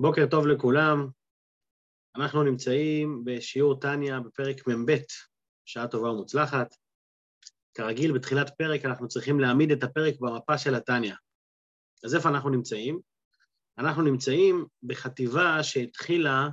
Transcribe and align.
בוקר 0.00 0.26
טוב 0.30 0.46
לכולם. 0.46 1.08
אנחנו 2.16 2.42
נמצאים 2.42 3.22
בשיעור 3.24 3.80
טניה 3.80 4.20
בפרק 4.20 4.66
מ"ב, 4.68 4.96
שעה 5.64 5.88
טובה 5.88 6.10
ומוצלחת. 6.10 6.74
כרגיל, 7.74 8.12
בתחילת 8.12 8.50
פרק 8.58 8.84
אנחנו 8.84 9.08
צריכים 9.08 9.40
להעמיד 9.40 9.70
את 9.70 9.82
הפרק 9.82 10.14
במפה 10.20 10.58
של 10.58 10.74
הטניה. 10.74 11.16
אז 12.04 12.14
איפה 12.14 12.28
אנחנו 12.28 12.50
נמצאים? 12.50 13.00
אנחנו 13.78 14.02
נמצאים 14.02 14.66
בחטיבה 14.82 15.62
שהתחילה 15.62 16.48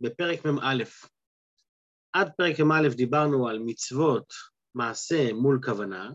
בפרק 0.00 0.44
מ"א. 0.44 0.84
עד 2.12 2.30
פרק 2.36 2.60
מ"א 2.60 2.88
דיברנו 2.96 3.48
על 3.48 3.58
מצוות, 3.58 4.32
מעשה 4.74 5.32
מול 5.32 5.60
כוונה, 5.64 6.10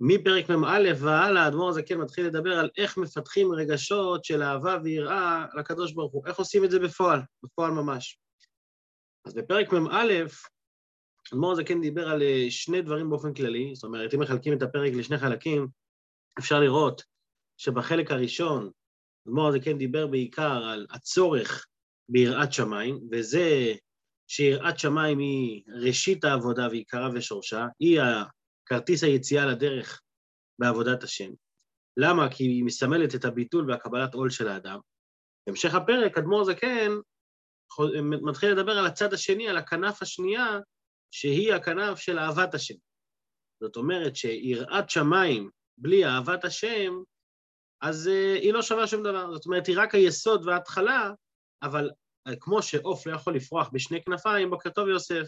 מפרק 0.00 0.50
מ"א 0.50 0.92
והלאה, 1.00 1.44
האדמו"ר 1.44 1.68
הזה 1.68 1.82
כן 1.82 1.98
מתחיל 1.98 2.26
לדבר 2.26 2.58
על 2.58 2.70
איך 2.76 2.98
מפתחים 2.98 3.52
רגשות 3.52 4.24
של 4.24 4.42
אהבה 4.42 4.76
ויראה 4.84 5.46
לקדוש 5.54 5.92
ברוך 5.92 6.12
הוא, 6.12 6.26
איך 6.26 6.38
עושים 6.38 6.64
את 6.64 6.70
זה 6.70 6.78
בפועל, 6.78 7.20
בפועל 7.42 7.70
ממש. 7.70 8.18
אז 9.26 9.34
בפרק 9.34 9.72
מ"א, 9.72 10.06
האדמו"ר 11.32 11.52
הזה 11.52 11.64
כן 11.64 11.80
דיבר 11.80 12.08
על 12.08 12.22
אה, 12.22 12.46
שני 12.50 12.82
דברים 12.82 13.10
באופן 13.10 13.34
כללי, 13.34 13.74
זאת 13.74 13.84
אומרת, 13.84 14.14
אם 14.14 14.20
מחלקים 14.20 14.52
את 14.52 14.62
הפרק 14.62 14.92
לשני 14.92 15.18
חלקים, 15.18 15.68
אפשר 16.38 16.60
לראות 16.60 17.02
שבחלק 17.56 18.10
הראשון, 18.10 18.70
האדמו"ר 19.26 19.48
הזה 19.48 19.60
כן 19.60 19.78
דיבר 19.78 20.06
בעיקר 20.06 20.64
על 20.64 20.86
הצורך 20.90 21.66
ביראת 22.08 22.52
שמיים, 22.52 23.00
וזה 23.12 23.74
שיראת 24.28 24.78
שמיים 24.78 25.18
היא 25.18 25.62
ראשית 25.82 26.24
העבודה 26.24 26.68
ועיקרה 26.70 27.10
ושורשה, 27.14 27.66
היא 27.80 28.00
כרטיס 28.72 29.04
היציאה 29.04 29.46
לדרך 29.46 30.02
בעבודת 30.58 31.02
השם. 31.02 31.30
למה? 31.96 32.30
כי 32.30 32.44
היא 32.44 32.64
מסמלת 32.64 33.14
את 33.14 33.24
הביטול 33.24 33.70
והקבלת 33.70 34.14
עול 34.14 34.30
של 34.30 34.48
האדם. 34.48 34.78
בהמשך 35.46 35.74
הפרק, 35.74 36.18
אדמו"ר 36.18 36.44
זקן 36.44 36.90
מתחיל 38.22 38.52
לדבר 38.52 38.78
על 38.78 38.86
הצד 38.86 39.12
השני, 39.12 39.48
על 39.48 39.56
הכנף 39.56 40.02
השנייה, 40.02 40.58
שהיא 41.10 41.54
הכנף 41.54 41.98
של 41.98 42.18
אהבת 42.18 42.54
השם. 42.54 42.74
זאת 43.62 43.76
אומרת 43.76 44.16
שיראת 44.16 44.90
שמיים 44.90 45.50
בלי 45.78 46.04
אהבת 46.04 46.44
השם, 46.44 46.92
אז 47.82 48.06
uh, 48.06 48.40
היא 48.40 48.52
לא 48.52 48.62
שווה 48.62 48.86
שום 48.86 49.02
דבר. 49.02 49.34
זאת 49.34 49.46
אומרת, 49.46 49.66
היא 49.66 49.76
רק 49.78 49.94
היסוד 49.94 50.46
וההתחלה, 50.46 51.12
אבל 51.62 51.90
uh, 52.28 52.32
כמו 52.40 52.62
שעוף 52.62 53.06
לא 53.06 53.14
יכול 53.14 53.34
לפרוח 53.36 53.68
בשני 53.72 54.04
כנפיים, 54.04 54.50
בוקר 54.50 54.70
טוב 54.70 54.88
יוסף, 54.88 55.26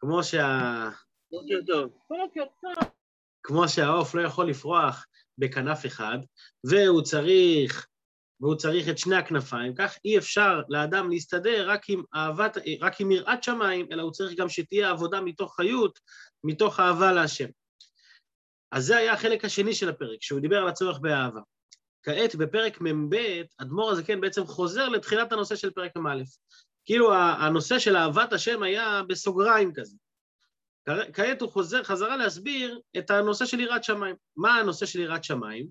כמו 0.00 0.24
שה... 0.24 0.88
בוקר 1.30 1.60
טוב. 1.66 1.90
בוקר 2.10 2.44
טוב. 2.60 2.90
כמו 3.42 3.68
שהעוף 3.68 4.14
לא 4.14 4.22
יכול 4.22 4.50
לפרוח 4.50 5.06
בכנף 5.38 5.86
אחד, 5.86 6.18
והוא 6.64 7.02
צריך, 7.02 7.86
והוא 8.40 8.54
צריך 8.54 8.88
את 8.88 8.98
שני 8.98 9.16
הכנפיים, 9.16 9.74
כך 9.74 9.98
אי 10.04 10.18
אפשר 10.18 10.60
לאדם 10.68 11.10
להסתדר 11.10 11.70
רק 11.70 11.90
עם 11.90 12.02
אהבת, 12.14 12.56
רק 12.80 13.00
עם 13.00 13.10
יראת 13.10 13.42
שמיים, 13.42 13.86
אלא 13.92 14.02
הוא 14.02 14.12
צריך 14.12 14.38
גם 14.38 14.48
שתהיה 14.48 14.90
עבודה 14.90 15.20
מתוך 15.20 15.56
חיות, 15.56 15.98
מתוך 16.44 16.80
אהבה 16.80 17.12
להשם. 17.12 17.48
אז 18.72 18.86
זה 18.86 18.96
היה 18.96 19.12
החלק 19.12 19.44
השני 19.44 19.74
של 19.74 19.88
הפרק, 19.88 20.22
שהוא 20.22 20.40
דיבר 20.40 20.56
על 20.56 20.68
הצורך 20.68 20.98
באהבה. 20.98 21.40
כעת, 22.02 22.34
בפרק 22.34 22.80
מ"ב, 22.80 23.16
אדמו"ר 23.58 23.90
הזקן 23.90 24.06
כן 24.06 24.20
בעצם 24.20 24.46
חוזר 24.46 24.88
לתחילת 24.88 25.32
הנושא 25.32 25.56
של 25.56 25.70
פרק 25.70 25.96
מ"א. 25.96 26.22
כאילו 26.84 27.14
הנושא 27.14 27.78
של 27.78 27.96
אהבת 27.96 28.32
השם 28.32 28.62
היה 28.62 29.02
בסוגריים 29.08 29.72
כזה. 29.74 29.96
כעת 31.12 31.40
הוא 31.40 31.50
חוזר 31.50 31.82
חזרה 31.82 32.16
להסביר 32.16 32.80
את 32.98 33.10
הנושא 33.10 33.46
של 33.46 33.60
יראת 33.60 33.84
שמיים. 33.84 34.16
מה 34.36 34.54
הנושא 34.54 34.86
של 34.86 35.00
יראת 35.00 35.24
שמיים? 35.24 35.66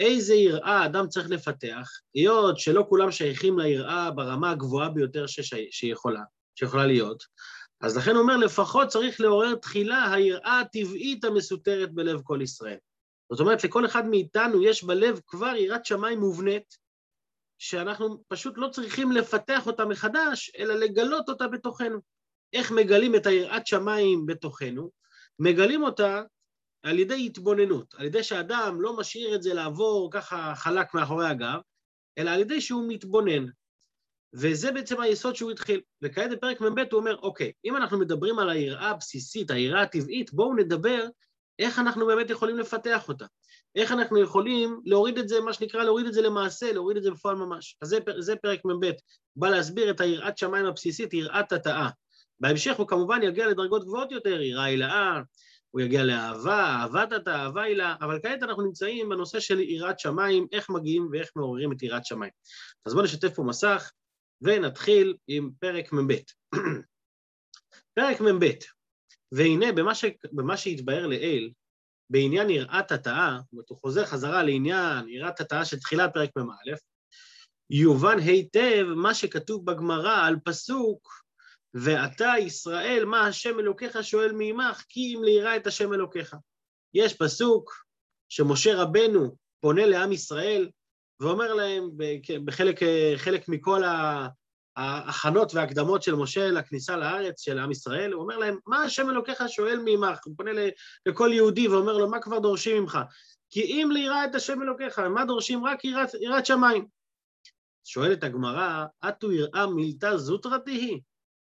איזה 0.00 0.34
יראה 0.34 0.86
אדם 0.86 1.08
צריך 1.08 1.30
לפתח, 1.30 1.88
היות 2.14 2.58
שלא 2.58 2.86
כולם 2.88 3.10
שייכים 3.10 3.58
ליראה 3.58 4.10
ברמה 4.10 4.50
הגבוהה 4.50 4.88
ביותר 4.88 5.26
ששי, 5.26 5.68
שיכולה, 5.70 6.22
שיכולה 6.54 6.86
להיות, 6.86 7.24
אז 7.80 7.96
לכן 7.96 8.10
הוא 8.10 8.20
אומר, 8.20 8.36
לפחות 8.36 8.88
צריך 8.88 9.20
לעורר 9.20 9.54
תחילה 9.54 10.12
היראה 10.12 10.60
הטבעית 10.60 11.24
המסותרת 11.24 11.92
בלב 11.92 12.20
כל 12.22 12.38
ישראל. 12.42 12.78
זאת 13.30 13.40
אומרת, 13.40 13.64
לכל 13.64 13.86
אחד 13.86 14.06
מאיתנו 14.06 14.62
יש 14.62 14.84
בלב 14.84 15.20
כבר 15.26 15.56
יראת 15.56 15.86
שמיים 15.86 16.20
מובנית, 16.20 16.76
שאנחנו 17.58 18.22
פשוט 18.28 18.54
לא 18.56 18.68
צריכים 18.68 19.12
לפתח 19.12 19.66
אותה 19.66 19.84
מחדש, 19.84 20.52
אלא 20.58 20.74
לגלות 20.74 21.28
אותה 21.28 21.48
בתוכנו. 21.48 21.98
איך 22.52 22.70
מגלים 22.70 23.14
את 23.14 23.26
היראת 23.26 23.66
שמיים 23.66 24.26
בתוכנו? 24.26 24.90
מגלים 25.38 25.82
אותה 25.82 26.22
על 26.82 26.98
ידי 26.98 27.26
התבוננות, 27.26 27.94
על 27.94 28.06
ידי 28.06 28.22
שאדם 28.22 28.80
לא 28.80 28.96
משאיר 28.96 29.34
את 29.34 29.42
זה 29.42 29.54
לעבור 29.54 30.10
ככה 30.12 30.52
חלק 30.56 30.94
מאחורי 30.94 31.28
הגב, 31.28 31.58
אלא 32.18 32.30
על 32.30 32.40
ידי 32.40 32.60
שהוא 32.60 32.84
מתבונן. 32.88 33.46
וזה 34.34 34.72
בעצם 34.72 35.00
היסוד 35.00 35.36
שהוא 35.36 35.50
התחיל. 35.50 35.80
וכעת 36.02 36.30
בפרק 36.30 36.60
מ"ב 36.60 36.78
הוא 36.78 37.00
אומר, 37.00 37.16
אוקיי, 37.16 37.52
אם 37.64 37.76
אנחנו 37.76 37.98
מדברים 37.98 38.38
על 38.38 38.50
היראה 38.50 38.90
הבסיסית, 38.90 39.50
היראה 39.50 39.82
הטבעית, 39.82 40.32
בואו 40.32 40.54
נדבר 40.54 41.06
איך 41.58 41.78
אנחנו 41.78 42.06
באמת 42.06 42.30
יכולים 42.30 42.58
לפתח 42.58 43.08
אותה. 43.08 43.26
איך 43.76 43.92
אנחנו 43.92 44.18
יכולים 44.18 44.80
להוריד 44.84 45.18
את 45.18 45.28
זה, 45.28 45.40
מה 45.40 45.52
שנקרא, 45.52 45.84
להוריד 45.84 46.06
את 46.06 46.12
זה 46.12 46.22
למעשה, 46.22 46.72
להוריד 46.72 46.96
את 46.96 47.02
זה 47.02 47.10
בפועל 47.10 47.36
ממש. 47.36 47.76
אז 47.82 47.88
זה, 47.88 47.98
זה 48.18 48.36
פרק 48.36 48.64
מ"ב, 48.64 48.90
בא 49.36 49.48
להסביר 49.48 49.90
את 49.90 50.00
היראת 50.00 50.38
שמיים 50.38 50.66
הבסיסית, 50.66 51.14
יראת 51.14 51.52
התאה. 51.52 51.88
בהמשך 52.40 52.76
הוא 52.76 52.88
כמובן 52.88 53.22
יגיע 53.22 53.48
לדרגות 53.48 53.84
גבוהות 53.84 54.12
יותר, 54.12 54.40
יראה 54.40 54.64
הילאה, 54.64 55.20
הוא 55.70 55.80
יגיע 55.80 56.04
לאהבה, 56.04 56.64
אהבת 56.64 57.12
אתה, 57.16 57.36
אהבה 57.36 57.62
הילה, 57.62 57.94
אבל 58.00 58.18
כעת 58.22 58.42
אנחנו 58.42 58.62
נמצאים 58.62 59.08
בנושא 59.08 59.40
של 59.40 59.60
יראת 59.60 59.98
שמיים, 59.98 60.46
איך 60.52 60.70
מגיעים 60.70 61.08
ואיך 61.12 61.30
מעוררים 61.36 61.72
את 61.72 61.82
יראת 61.82 62.06
שמיים. 62.06 62.32
אז 62.86 62.92
בואו 62.92 63.04
נשתף 63.04 63.34
פה 63.34 63.42
מסך 63.42 63.90
ונתחיל 64.42 65.16
עם 65.28 65.50
פרק 65.60 65.92
מ"ב. 65.92 66.14
פרק 67.98 68.20
מ"ב, 68.20 68.44
והנה 69.32 69.72
במה, 69.72 69.94
ש... 69.94 70.04
במה 70.32 70.56
שהתבהר 70.56 71.06
לעיל, 71.06 71.52
בעניין 72.10 72.50
יראת 72.50 72.92
התאה, 72.92 73.38
זאת 73.42 73.52
אומרת 73.52 73.68
הוא 73.68 73.78
חוזר 73.78 74.04
חזרה 74.04 74.42
לעניין 74.42 75.08
יראת 75.08 75.40
התאה 75.40 75.64
של 75.64 75.78
תחילת 75.78 76.10
פרק 76.14 76.30
מ"א, 76.36 76.72
יובן 77.70 78.18
היטב 78.18 78.86
מה 78.96 79.14
שכתוב 79.14 79.66
בגמרא 79.66 80.26
על 80.26 80.36
פסוק 80.44 81.22
ואתה 81.74 82.32
ישראל, 82.38 83.04
מה 83.04 83.26
השם 83.26 83.60
אלוקיך 83.60 84.04
שואל 84.04 84.32
מעמך, 84.32 84.84
כי 84.88 85.14
אם 85.14 85.24
לירא 85.24 85.56
את 85.56 85.66
השם 85.66 85.92
אלוקיך. 85.92 86.36
יש 86.94 87.14
פסוק 87.14 87.84
שמשה 88.28 88.82
רבנו 88.82 89.36
פונה 89.60 89.86
לעם 89.86 90.12
ישראל 90.12 90.70
ואומר 91.20 91.54
להם 91.54 91.90
בחלק 92.44 92.80
חלק 93.16 93.48
מכל 93.48 93.82
ההכנות 94.76 95.54
וההקדמות 95.54 96.02
של 96.02 96.14
משה 96.14 96.50
לכניסה 96.50 96.96
לארץ 96.96 97.40
של 97.40 97.58
עם 97.58 97.70
ישראל, 97.70 98.12
הוא 98.12 98.22
אומר 98.22 98.38
להם, 98.38 98.58
מה 98.66 98.82
השם 98.82 99.10
אלוקיך 99.10 99.42
שואל 99.48 99.78
מעמך? 99.78 100.18
הוא 100.24 100.34
פונה 100.36 100.50
לכל 101.06 101.30
יהודי 101.32 101.68
ואומר 101.68 101.98
לו, 101.98 102.10
מה 102.10 102.20
כבר 102.20 102.38
דורשים 102.38 102.82
ממך? 102.82 102.98
כי 103.50 103.60
אם 103.60 103.88
לירא 103.92 104.24
את 104.24 104.34
השם 104.34 104.62
אלוקיך, 104.62 104.98
מה 104.98 105.24
דורשים? 105.24 105.64
רק 105.64 105.84
יראת, 105.84 106.14
יראת 106.20 106.46
שמיים. 106.46 106.86
שואלת 107.84 108.24
הגמרא, 108.24 108.84
אטו 109.08 109.32
יראה 109.32 109.66
מילתא 109.66 110.16
זוטרא 110.16 110.58
תהי? 110.58 111.00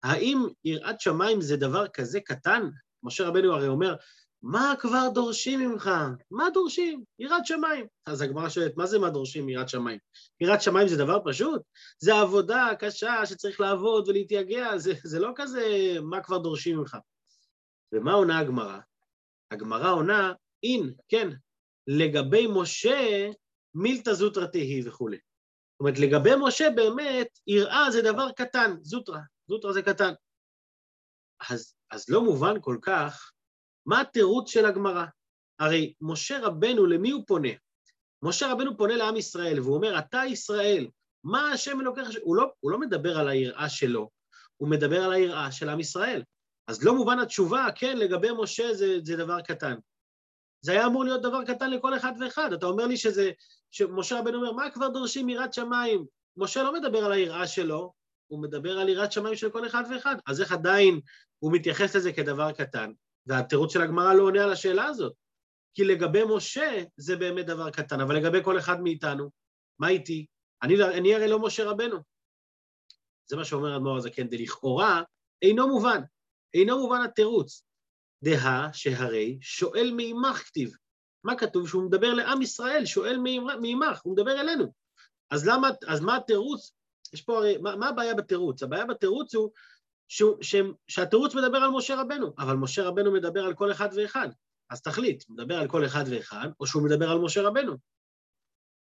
האם 0.03 0.45
יראת 0.65 1.01
שמיים 1.01 1.41
זה 1.41 1.57
דבר 1.57 1.87
כזה 1.87 2.19
קטן? 2.19 2.69
משה 3.03 3.27
רבנו 3.27 3.53
הרי 3.53 3.67
אומר, 3.67 3.95
מה 4.41 4.73
כבר 4.79 5.09
דורשים 5.13 5.59
ממך? 5.59 5.89
מה 6.31 6.49
דורשים? 6.53 7.03
יראת 7.19 7.45
שמיים. 7.45 7.85
אז 8.05 8.21
הגמרא 8.21 8.49
שואלת, 8.49 8.77
מה 8.77 8.85
זה 8.85 8.99
מה 8.99 9.09
דורשים 9.09 9.45
מיראת 9.45 9.69
שמיים? 9.69 9.99
יראת 10.41 10.61
שמיים 10.61 10.87
זה 10.87 10.97
דבר 10.97 11.19
פשוט? 11.25 11.61
זה 11.99 12.15
עבודה 12.15 12.67
קשה 12.79 13.25
שצריך 13.25 13.61
לעבוד 13.61 14.09
ולהתייגע, 14.09 14.77
זה, 14.77 14.93
זה 15.03 15.19
לא 15.19 15.31
כזה 15.35 15.95
מה 16.01 16.21
כבר 16.23 16.37
דורשים 16.37 16.77
ממך. 16.77 16.97
ומה 17.93 18.13
עונה 18.13 18.39
הגמרא? 18.39 18.79
הגמרא 19.51 19.91
עונה, 19.91 20.33
אין, 20.63 20.93
כן, 21.09 21.29
לגבי 21.87 22.47
משה, 22.49 23.29
מילתא 23.75 24.13
זוטרא 24.13 24.45
תהי 24.45 24.81
וכולי. 24.85 25.17
זאת 25.17 25.79
אומרת, 25.79 25.99
לגבי 25.99 26.31
משה 26.39 26.69
באמת, 26.75 27.27
יראה 27.47 27.91
זה 27.91 28.01
דבר 28.01 28.31
קטן, 28.31 28.75
זוטרא, 28.81 29.19
זוטרא 29.51 29.71
זה 29.71 29.81
קטן. 29.81 30.13
אז, 31.49 31.75
אז 31.91 32.09
לא 32.09 32.21
מובן 32.21 32.55
כל 32.61 32.77
כך 32.81 33.31
מה 33.85 34.01
התירוץ 34.01 34.49
של 34.49 34.65
הגמרא. 34.65 35.05
הרי 35.59 35.93
משה 36.01 36.39
רבנו, 36.41 36.85
למי 36.85 37.11
הוא 37.11 37.23
פונה? 37.27 37.49
משה 38.23 38.51
רבנו 38.51 38.77
פונה 38.77 38.95
לעם 38.95 39.17
ישראל, 39.17 39.59
והוא 39.59 39.75
אומר, 39.75 39.99
אתה 39.99 40.21
ישראל, 40.27 40.87
מה 41.23 41.51
השם 41.51 41.81
אלוקיך? 41.81 42.09
הוא 42.21 42.35
לא, 42.35 42.51
הוא 42.59 42.71
לא 42.71 42.79
מדבר 42.79 43.19
על 43.19 43.27
היראה 43.27 43.69
שלו, 43.69 44.09
הוא 44.57 44.69
מדבר 44.69 45.03
על 45.03 45.13
היראה 45.13 45.51
של 45.51 45.69
עם 45.69 45.79
ישראל. 45.79 46.23
אז 46.67 46.83
לא 46.85 46.95
מובן 46.95 47.19
התשובה, 47.19 47.67
כן, 47.75 47.97
לגבי 47.97 48.29
משה 48.37 48.73
זה, 48.73 48.99
זה 49.03 49.17
דבר 49.17 49.41
קטן. 49.41 49.75
זה 50.61 50.71
היה 50.71 50.85
אמור 50.85 51.03
להיות 51.03 51.21
דבר 51.21 51.45
קטן 51.45 51.69
לכל 51.69 51.97
אחד 51.97 52.13
ואחד. 52.19 52.53
אתה 52.53 52.65
אומר 52.65 52.87
לי 52.87 52.97
שזה, 52.97 53.31
שמשה 53.71 54.19
רבנו 54.19 54.37
אומר, 54.37 54.51
מה 54.51 54.71
כבר 54.71 54.87
דורשים 54.87 55.29
יראת 55.29 55.53
שמיים? 55.53 56.05
משה 56.37 56.63
לא 56.63 56.73
מדבר 56.73 57.05
על 57.05 57.11
היראה 57.11 57.47
שלו, 57.47 58.00
הוא 58.31 58.41
מדבר 58.41 58.79
על 58.79 58.89
יראת 58.89 59.11
שמיים 59.11 59.35
של 59.35 59.49
כל 59.49 59.67
אחד 59.67 59.83
ואחד. 59.89 60.15
אז 60.27 60.41
איך 60.41 60.51
עדיין 60.51 60.99
הוא 61.39 61.53
מתייחס 61.53 61.95
לזה 61.95 62.13
כדבר 62.13 62.51
קטן? 62.51 62.91
והתירוץ 63.25 63.73
של 63.73 63.81
הגמרא 63.81 64.13
לא 64.13 64.23
עונה 64.23 64.43
על 64.43 64.51
השאלה 64.51 64.85
הזאת. 64.85 65.13
כי 65.73 65.83
לגבי 65.83 66.21
משה 66.35 66.83
זה 66.97 67.15
באמת 67.15 67.45
דבר 67.45 67.69
קטן, 67.69 68.01
אבל 68.01 68.15
לגבי 68.15 68.43
כל 68.43 68.59
אחד 68.59 68.81
מאיתנו, 68.81 69.29
מה 69.79 69.89
איתי? 69.89 70.25
אני, 70.63 70.83
אני 70.83 71.15
הרי 71.15 71.27
לא 71.27 71.39
משה 71.39 71.63
רבנו. 71.69 71.97
זה 73.29 73.35
מה 73.35 73.45
שאומר 73.45 73.75
אדמו"ר 73.75 73.97
הזקן, 73.97 74.27
דלכאורה 74.27 75.03
אינו 75.41 75.67
מובן, 75.67 76.01
אינו 76.53 76.77
מובן 76.77 77.01
התירוץ. 77.01 77.63
דהה 78.23 78.69
שהרי 78.73 79.37
שואל 79.41 79.91
מעמך 79.95 80.37
כתיב. 80.37 80.75
מה 81.23 81.37
כתוב? 81.37 81.67
שהוא 81.67 81.83
מדבר 81.83 82.13
לעם 82.13 82.41
ישראל, 82.41 82.85
שואל 82.85 83.17
מעמך, 83.61 84.01
הוא 84.03 84.13
מדבר 84.13 84.41
אלינו. 84.41 84.73
אז 85.31 85.47
למה, 85.47 85.69
אז 85.87 85.99
מה 85.99 86.15
התירוץ? 86.15 86.73
יש 87.13 87.21
פה 87.21 87.37
הרי, 87.37 87.57
מה, 87.57 87.75
מה 87.75 87.89
הבעיה 87.89 88.15
בתירוץ? 88.15 88.63
הבעיה 88.63 88.85
בתירוץ 88.85 89.35
הוא 89.35 89.51
שהוא, 90.07 90.37
ש, 90.41 90.55
שהתירוץ 90.87 91.35
מדבר 91.35 91.57
על 91.57 91.69
משה 91.69 92.01
רבנו, 92.01 92.33
אבל 92.37 92.55
משה 92.55 92.83
רבנו 92.83 93.11
מדבר 93.11 93.45
על 93.45 93.53
כל 93.53 93.71
אחד 93.71 93.89
ואחד. 93.95 94.29
אז 94.69 94.81
תחליט, 94.81 95.23
מדבר 95.29 95.55
על 95.55 95.67
כל 95.67 95.85
אחד 95.85 96.03
ואחד, 96.09 96.49
או 96.59 96.67
שהוא 96.67 96.83
מדבר 96.83 97.09
על 97.09 97.19
משה 97.19 97.41
רבנו. 97.41 97.77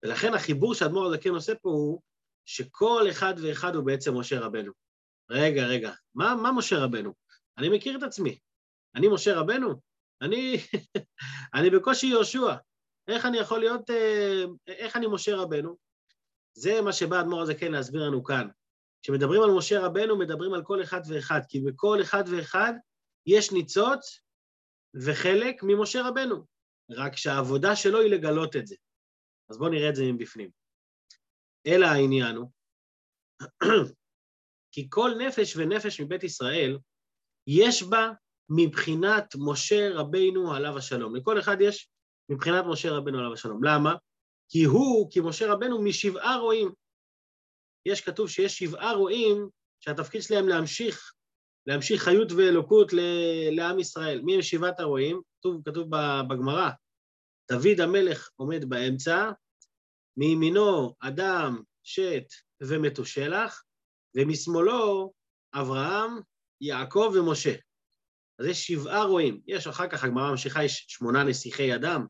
ולכן 0.03 0.35
החיבור 0.35 0.75
שאדמו"ר 0.75 1.07
הזקן 1.07 1.31
עושה 1.31 1.55
פה 1.55 1.69
הוא 1.69 2.01
שכל 2.45 3.07
אחד 3.11 3.35
ואחד 3.43 3.75
הוא 3.75 3.85
בעצם 3.85 4.19
משה 4.19 4.41
רבנו. 4.41 4.73
רגע, 5.31 5.67
רגע, 5.67 5.93
מה, 6.15 6.35
מה 6.35 6.53
משה 6.53 6.79
רבנו? 6.79 7.15
אני 7.59 7.69
מכיר 7.69 7.99
את 7.99 8.03
עצמי. 8.03 8.39
אני 8.95 9.09
משה 9.09 9.35
רבנו? 9.41 9.81
אני, 10.23 10.57
אני 11.55 11.71
בקושי 11.71 12.07
יהושע. 12.07 12.55
איך 13.09 13.27
אני 13.27 13.39
יכול 13.39 13.61
להיות, 13.61 13.91
אה, 13.91 14.45
איך 14.69 14.97
אני 14.97 15.07
משה 15.07 15.37
רבנו? 15.37 15.77
זה 16.55 16.81
מה 16.81 16.93
שבא 16.93 17.21
אדמו"ר 17.21 17.43
הזקן 17.43 17.73
להסביר 17.73 18.03
לנו 18.03 18.25
כאן. 18.25 18.49
כשמדברים 19.03 19.43
על 19.43 19.51
משה 19.51 19.81
רבנו, 19.81 20.19
מדברים 20.19 20.55
על 20.55 20.63
כל 20.65 20.83
אחד 20.83 21.01
ואחד, 21.09 21.41
כי 21.49 21.61
בכל 21.61 21.99
אחד 22.03 22.25
ואחד 22.27 22.73
יש 23.27 23.53
ניצוץ 23.53 24.21
וחלק 24.95 25.63
ממשה 25.63 26.09
רבנו, 26.09 26.45
רק 26.91 27.17
שהעבודה 27.17 27.77
שלו 27.77 28.01
היא 28.01 28.11
לגלות 28.11 28.57
את 28.57 28.67
זה. 28.67 28.77
אז 29.51 29.59
בואו 29.59 29.71
נראה 29.71 29.89
את 29.89 29.95
זה 29.95 30.03
מבפנים. 30.13 30.51
אלא 31.67 31.87
העניין 31.87 32.37
הוא, 32.37 32.51
כי 34.73 34.87
כל 34.91 35.11
נפש 35.19 35.57
ונפש 35.57 36.01
מבית 36.01 36.25
ישראל, 36.25 36.79
יש 37.47 37.83
בה 37.83 38.11
מבחינת 38.49 39.35
משה 39.39 39.91
רבינו 39.95 40.55
עליו 40.55 40.79
השלום. 40.79 41.17
לכל 41.17 41.39
אחד 41.39 41.57
יש 41.61 41.89
מבחינת 42.29 42.65
משה 42.69 42.91
רבינו 42.91 43.19
עליו 43.19 43.33
השלום. 43.33 43.65
למה? 43.65 43.95
כי 44.55 44.65
הוא, 44.65 45.11
כי 45.11 45.21
משה 45.21 45.53
רבנו, 45.53 45.83
משבעה 45.83 46.37
רועים. 46.37 46.73
יש 47.87 48.01
כתוב 48.01 48.29
שיש 48.29 48.59
שבעה 48.59 48.93
רועים 48.93 49.49
שהתפקיד 49.81 50.23
שלהם 50.23 50.49
להמשיך, 50.49 51.13
להמשיך 51.67 52.03
חיות 52.03 52.33
ואלוקות 52.33 52.93
לעם 53.51 53.79
ישראל. 53.79 54.21
מי 54.23 54.35
הם 54.35 54.43
שבעת 54.43 54.81
הרועים? 54.81 55.21
כתוב, 55.39 55.63
כתוב 55.65 55.89
בגמרא, 56.29 56.71
דוד 57.53 57.81
המלך 57.81 58.31
עומד 58.37 58.65
באמצע, 58.65 59.31
מימינו 60.17 60.95
אדם, 61.01 61.63
שת 61.83 62.27
ומתושלח, 62.63 63.63
ומשמאלו 64.17 65.13
אברהם, 65.55 66.11
יעקב 66.61 67.13
ומשה. 67.15 67.55
אז 68.39 68.47
יש 68.47 68.67
שבעה 68.67 69.05
רועים. 69.05 69.41
יש 69.47 69.67
אחר 69.67 69.89
כך, 69.89 70.05
הגמרא 70.05 70.31
ממשיכה, 70.31 70.65
יש 70.65 70.85
שמונה 70.89 71.25
נסיכי 71.25 71.75
אדם, 71.75 72.07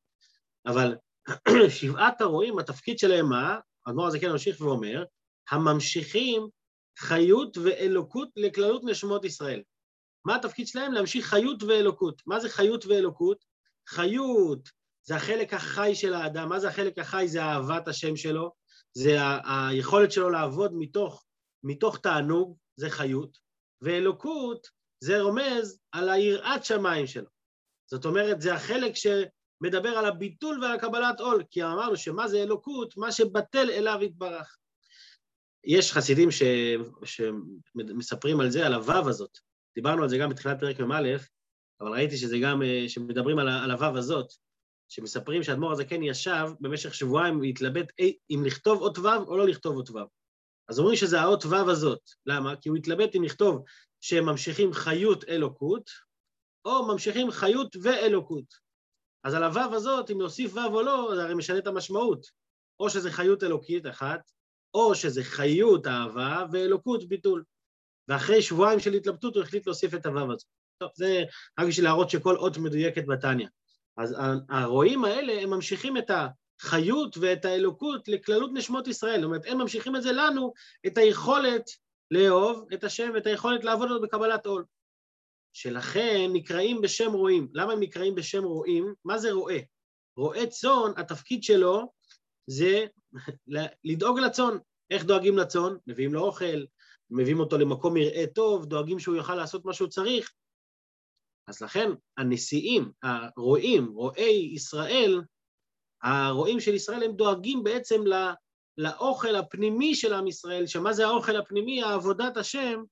אבל 0.67 0.94
שבעת 1.79 2.21
הרועים, 2.21 2.59
התפקיד 2.59 2.99
שלהם 2.99 3.29
מה? 3.29 3.59
האדמו"ר 3.87 4.06
הזה 4.06 4.19
כן 4.21 4.31
ממשיך 4.31 4.61
ואומר, 4.61 5.05
הממשיכים 5.50 6.49
חיות 6.99 7.56
ואלוקות 7.56 8.29
לכללות 8.37 8.82
נשמות 8.85 9.25
ישראל. 9.25 9.62
מה 10.26 10.37
התפקיד 10.37 10.67
שלהם? 10.67 10.93
להמשיך 10.93 11.26
חיות 11.26 11.62
ואלוקות. 11.62 12.23
מה 12.26 12.41
זה 12.41 12.49
חיות 12.49 12.87
ואלוקות? 12.87 13.44
חיות 13.88 14.69
זה 15.06 15.17
החלק 15.17 15.55
החי 15.55 15.94
של 15.94 16.15
האדם. 16.15 16.49
מה 16.49 16.61
זה 16.61 16.69
החלק 16.69 16.99
החי? 16.99 17.29
זה 17.29 17.43
אהבת 17.43 17.88
השם 17.88 18.17
שלו, 18.17 18.53
זה 18.93 19.23
ה- 19.23 19.69
היכולת 19.69 20.12
שלו 20.12 20.31
לעבוד 20.31 20.73
מתוך, 20.75 21.25
מתוך 21.65 21.99
תענוג, 21.99 22.56
זה 22.76 22.91
חיות, 22.91 23.38
ואלוקות 23.82 24.67
זה 25.00 25.21
רומז 25.21 25.81
על 25.93 26.09
היראת 26.09 26.65
שמיים 26.65 27.06
שלו. 27.06 27.29
זאת 27.91 28.05
אומרת, 28.05 28.41
זה 28.41 28.55
החלק 28.55 28.93
שמדבר 29.59 29.89
על 29.89 30.05
הביטול 30.05 30.65
ועל 30.65 30.79
קבלת 30.79 31.21
עול, 31.21 31.43
כי 31.51 31.65
אמרנו 31.65 31.97
שמה 31.97 32.29
זה 32.29 32.43
אלוקות? 32.43 32.97
מה 32.97 33.12
שבטל 33.12 33.71
אליו 33.71 33.99
יתברך. 34.03 34.56
יש 35.65 35.93
חסידים 35.93 36.31
ש... 36.31 36.43
שמספרים 37.05 38.41
על 38.41 38.51
זה, 38.51 38.67
על 38.67 38.75
הוו 38.75 39.09
הזאת. 39.09 39.39
דיברנו 39.75 40.03
על 40.03 40.09
זה 40.09 40.19
גם 40.19 40.31
בתחילת 40.31 40.61
פרק 40.61 40.81
מ"א, 40.81 41.17
אבל 41.81 41.93
ראיתי 41.93 42.17
שזה 42.17 42.39
גם, 42.43 42.62
אה, 42.62 42.85
שמדברים 42.89 43.39
על 43.39 43.71
הוו 43.71 43.99
הזאת, 43.99 44.33
שמספרים 44.89 45.43
שהאדמו"ר 45.43 45.73
הזקן 45.73 46.03
ישב 46.03 46.47
במשך 46.61 46.95
שבועיים 46.95 47.41
והתלבט 47.41 47.93
אם 48.31 48.43
לכתוב 48.47 48.83
אות 48.83 48.99
ו' 48.99 49.09
או 49.27 49.37
לא 49.37 49.47
לכתוב 49.47 49.77
אות 49.77 49.91
ו'. 49.91 49.99
אז 50.69 50.79
אומרים 50.79 50.97
שזה 50.97 51.21
האות 51.21 51.45
ו' 51.45 51.71
הזאת. 51.71 52.00
למה? 52.27 52.57
כי 52.57 52.69
הוא 52.69 52.77
התלבט 52.77 53.17
אם 53.17 53.25
לכתוב 53.25 53.65
שהם 54.00 54.27
ממשיכים 54.27 54.73
חיות 54.73 55.25
אלוקות, 55.29 55.91
או 56.65 56.87
ממשיכים 56.87 57.31
חיות 57.31 57.77
ואלוקות. 57.83 58.63
אז 59.25 59.35
על 59.35 59.44
הוו 59.44 59.75
הזאת, 59.75 60.11
אם 60.11 60.21
להוסיף 60.21 60.55
ו' 60.55 60.59
או 60.59 60.82
לא, 60.82 61.12
זה 61.15 61.23
הרי 61.23 61.35
משנה 61.35 61.59
את 61.59 61.67
המשמעות. 61.67 62.44
או 62.81 62.91
שזה 62.91 63.11
חיות 63.11 63.43
אלוקית 63.43 63.87
אחת, 63.87 64.31
או 64.75 64.94
שזה 64.94 65.25
חיות 65.25 65.87
אהבה 65.87 66.44
ואלוקות 66.53 67.09
ביטול. 67.09 67.44
ואחרי 68.09 68.43
שבועיים 68.43 68.81
של 68.81 68.93
התלבטות 68.93 69.35
הוא 69.35 69.43
החליט 69.43 69.67
להוסיף 69.67 69.94
את 69.94 70.06
הוו 70.06 70.32
הזאת. 70.32 70.43
טוב, 70.79 70.91
זה 70.94 71.23
רק 71.59 71.67
בשביל 71.67 71.85
להראות 71.85 72.11
שכל 72.11 72.37
אות 72.37 72.59
מדויקת 72.59 73.06
בתניא. 73.06 73.47
אז 73.97 74.17
הרועים 74.49 75.05
האלה, 75.05 75.43
הם 75.43 75.50
ממשיכים 75.50 75.97
את 75.97 76.11
החיות 76.11 77.17
ואת 77.21 77.44
האלוקות 77.44 78.09
לכללות 78.09 78.50
נשמות 78.55 78.88
ישראל. 78.88 79.21
זאת 79.21 79.25
אומרת, 79.25 79.43
הם 79.47 79.59
ממשיכים 79.59 79.97
את 79.97 80.03
זה 80.03 80.12
לנו, 80.12 80.53
את 80.87 80.99
היכולת 80.99 81.71
לאהוב 82.11 82.67
את 82.75 82.85
השם 82.85 83.11
ואת 83.15 83.26
היכולת 83.26 83.65
לעבוד 83.65 83.91
אותו 83.91 84.03
בקבלת 84.03 84.47
עול. 84.47 84.65
שלכן 85.55 86.31
נקראים 86.33 86.81
בשם 86.81 87.12
רועים. 87.12 87.49
למה 87.53 87.73
הם 87.73 87.81
נקראים 87.81 88.15
בשם 88.15 88.45
רועים? 88.45 88.95
מה 89.05 89.19
זה 89.19 89.33
רועה? 89.33 89.59
רועה 90.17 90.47
צאן, 90.47 90.93
התפקיד 90.97 91.43
שלו 91.43 91.93
זה 92.47 92.87
לדאוג 93.85 94.19
לצאן. 94.19 94.59
איך 94.91 95.05
דואגים 95.05 95.39
לצאן? 95.39 95.77
מביאים 95.87 96.15
לו 96.15 96.21
אוכל, 96.21 96.65
מביאים 97.11 97.41
אותו 97.41 97.59
למקום 97.59 97.95
מרעה 97.95 98.27
טוב, 98.27 98.67
דואגים 98.67 98.99
שהוא 98.99 99.17
יוכל 99.17 99.35
לעשות 99.35 99.65
מה 99.65 99.73
שהוא 99.75 99.89
צריך. 99.89 100.33
אז 101.49 101.62
לכן 101.62 101.91
הנשיאים, 102.19 102.93
הרועים, 103.03 103.93
רועי 103.95 104.50
ישראל, 104.55 105.23
הרועים 106.03 106.61
של 106.61 106.75
ישראל, 106.75 107.03
הם 107.03 107.12
דואגים 107.12 107.65
בעצם 107.65 108.00
לאוכל 108.79 109.37
הפנימי 109.37 109.95
של 109.95 110.15
עם 110.15 110.27
ישראל, 110.27 110.67
שמה 110.67 110.93
זה 110.93 111.07
האוכל 111.07 111.37
הפנימי? 111.37 111.83
העבודת 111.83 112.37
השם, 112.37 112.83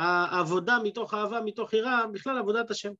העבודה 0.00 0.78
מתוך 0.84 1.14
אהבה, 1.14 1.40
מתוך 1.40 1.72
יראה, 1.72 2.06
בכלל 2.06 2.38
עבודת 2.38 2.70
השם. 2.70 2.92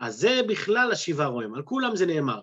אז 0.00 0.16
זה 0.16 0.40
בכלל 0.48 0.92
השבעה 0.92 1.26
רועים, 1.26 1.54
על 1.54 1.62
כולם 1.62 1.96
זה 1.96 2.06
נאמר. 2.06 2.40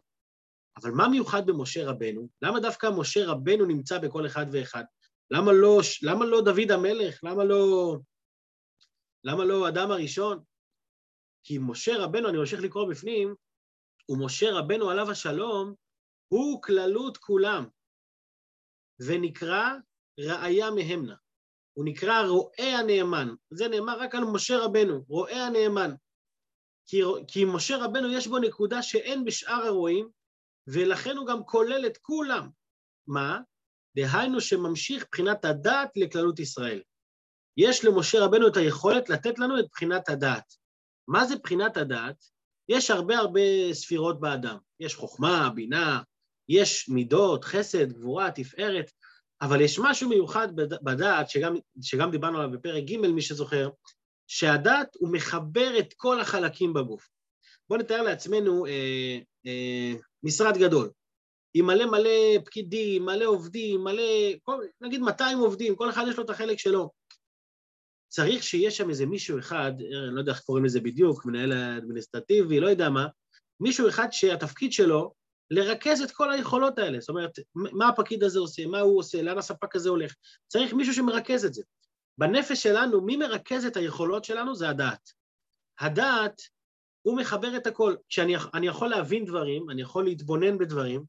אבל 0.81 0.91
מה 0.91 1.07
מיוחד 1.07 1.45
במשה 1.45 1.89
רבנו? 1.89 2.29
למה 2.41 2.59
דווקא 2.59 2.87
משה 2.97 3.19
רבנו 3.25 3.65
נמצא 3.65 3.99
בכל 3.99 4.25
אחד 4.25 4.45
ואחד? 4.51 4.83
למה 5.31 5.51
לא, 5.53 5.79
למה 6.03 6.25
לא 6.25 6.41
דוד 6.41 6.71
המלך? 6.71 7.23
למה 7.23 7.43
לא, 7.43 7.95
למה 9.23 9.45
לא 9.45 9.69
אדם 9.69 9.91
הראשון? 9.91 10.43
כי 11.43 11.57
משה 11.61 11.91
רבנו, 11.97 12.29
אני 12.29 12.37
ממשיך 12.37 12.61
לקרוא 12.61 12.89
בפנים, 12.89 13.35
ומשה 14.09 14.51
רבנו 14.51 14.89
עליו 14.89 15.11
השלום, 15.11 15.73
הוא 16.27 16.61
כללות 16.61 17.17
כולם, 17.17 17.65
ונקרא 19.07 19.69
ראיה 20.19 20.71
מהמנה. 20.71 21.15
הוא 21.73 21.85
נקרא 21.85 22.21
רועה 22.21 22.79
הנאמן. 22.79 23.29
זה 23.49 23.67
נאמר 23.67 23.99
רק 23.99 24.15
על 24.15 24.23
משה 24.23 24.57
רבנו, 24.57 25.03
רועה 25.07 25.47
הנאמן. 25.47 25.91
כי, 26.87 27.01
כי 27.27 27.45
משה 27.45 27.77
רבנו 27.77 28.13
יש 28.13 28.27
בו 28.27 28.39
נקודה 28.39 28.81
שאין 28.81 29.25
בשאר 29.25 29.65
הרועים, 29.65 30.09
ולכן 30.67 31.17
הוא 31.17 31.27
גם 31.27 31.43
כולל 31.43 31.85
את 31.85 31.97
כולם. 31.97 32.49
מה? 33.07 33.39
דהיינו 33.95 34.41
שממשיך 34.41 35.05
בחינת 35.11 35.45
הדת 35.45 35.91
לכללות 35.95 36.39
ישראל. 36.39 36.81
יש 37.57 37.85
למשה 37.85 38.25
רבנו 38.25 38.47
את 38.47 38.57
היכולת 38.57 39.09
לתת 39.09 39.39
לנו 39.39 39.59
את 39.59 39.65
בחינת 39.71 40.09
הדת. 40.09 40.53
מה 41.07 41.25
זה 41.25 41.35
בחינת 41.35 41.77
הדת? 41.77 42.23
יש 42.69 42.91
הרבה 42.91 43.17
הרבה 43.17 43.41
ספירות 43.73 44.19
באדם. 44.19 44.57
יש 44.79 44.95
חוכמה, 44.95 45.49
בינה, 45.55 46.01
יש 46.49 46.89
מידות, 46.89 47.43
חסד, 47.43 47.91
גבורה, 47.91 48.31
תפארת, 48.31 48.91
אבל 49.43 49.61
יש 49.61 49.79
משהו 49.79 50.09
מיוחד 50.09 50.47
בדעת, 50.55 51.29
שגם, 51.29 51.55
שגם 51.81 52.11
דיברנו 52.11 52.37
עליו 52.37 52.51
בפרק 52.51 52.83
ג', 52.83 52.97
מי 52.97 53.21
שזוכר, 53.21 53.69
שהדעת 54.27 54.95
הוא 54.99 55.09
מחבר 55.11 55.79
את 55.79 55.93
כל 55.97 56.19
החלקים 56.19 56.73
בגוף. 56.73 57.09
בואו 57.69 57.79
נתאר 57.79 58.01
לעצמנו 58.01 58.65
אה, 58.65 59.19
אה, 59.45 59.93
משרד 60.23 60.57
גדול, 60.57 60.89
עם 61.53 61.65
מלא 61.65 61.85
מלא 61.85 62.39
פקידים, 62.45 63.05
מלא 63.05 63.25
עובדים, 63.25 63.83
מלא, 63.83 64.03
כל, 64.43 64.63
נגיד 64.81 65.01
200 65.01 65.37
עובדים, 65.37 65.75
כל 65.75 65.89
אחד 65.89 66.05
יש 66.09 66.17
לו 66.17 66.23
את 66.23 66.29
החלק 66.29 66.59
שלו. 66.59 66.91
צריך 68.07 68.43
שיהיה 68.43 68.71
שם 68.71 68.89
איזה 68.89 69.05
מישהו 69.05 69.39
אחד, 69.39 69.71
אני 69.79 70.15
לא 70.15 70.19
יודע 70.19 70.31
איך 70.31 70.41
קוראים 70.41 70.65
לזה 70.65 70.79
בדיוק, 70.81 71.25
מנהל 71.25 71.53
אדמיניסטרטיבי, 71.53 72.59
לא 72.59 72.67
יודע 72.67 72.89
מה, 72.89 73.07
מישהו 73.59 73.89
אחד 73.89 74.07
שהתפקיד 74.11 74.73
שלו 74.73 75.13
לרכז 75.51 76.01
את 76.01 76.11
כל 76.11 76.31
היכולות 76.31 76.79
האלה. 76.79 76.99
זאת 76.99 77.09
אומרת, 77.09 77.31
מה 77.55 77.87
הפקיד 77.87 78.23
הזה 78.23 78.39
עושה, 78.39 78.65
מה 78.65 78.79
הוא 78.79 78.99
עושה, 78.99 79.21
לאן 79.21 79.37
הספק 79.37 79.75
הזה 79.75 79.89
הולך. 79.89 80.15
צריך 80.47 80.73
מישהו 80.73 80.93
שמרכז 80.93 81.45
את 81.45 81.53
זה. 81.53 81.63
בנפש 82.17 82.63
שלנו, 82.63 83.01
מי 83.01 83.17
מרכז 83.17 83.65
את 83.65 83.77
היכולות 83.77 84.25
שלנו? 84.25 84.55
זה 84.55 84.69
הדעת. 84.69 85.09
הדעת, 85.79 86.41
הוא 87.01 87.17
מחבר 87.17 87.57
את 87.57 87.67
הכל. 87.67 87.95
כשאני 88.09 88.67
יכול 88.67 88.87
להבין 88.87 89.25
דברים, 89.25 89.69
אני 89.69 89.81
יכול 89.81 90.03
להתבונן 90.03 90.57
בדברים, 90.57 91.03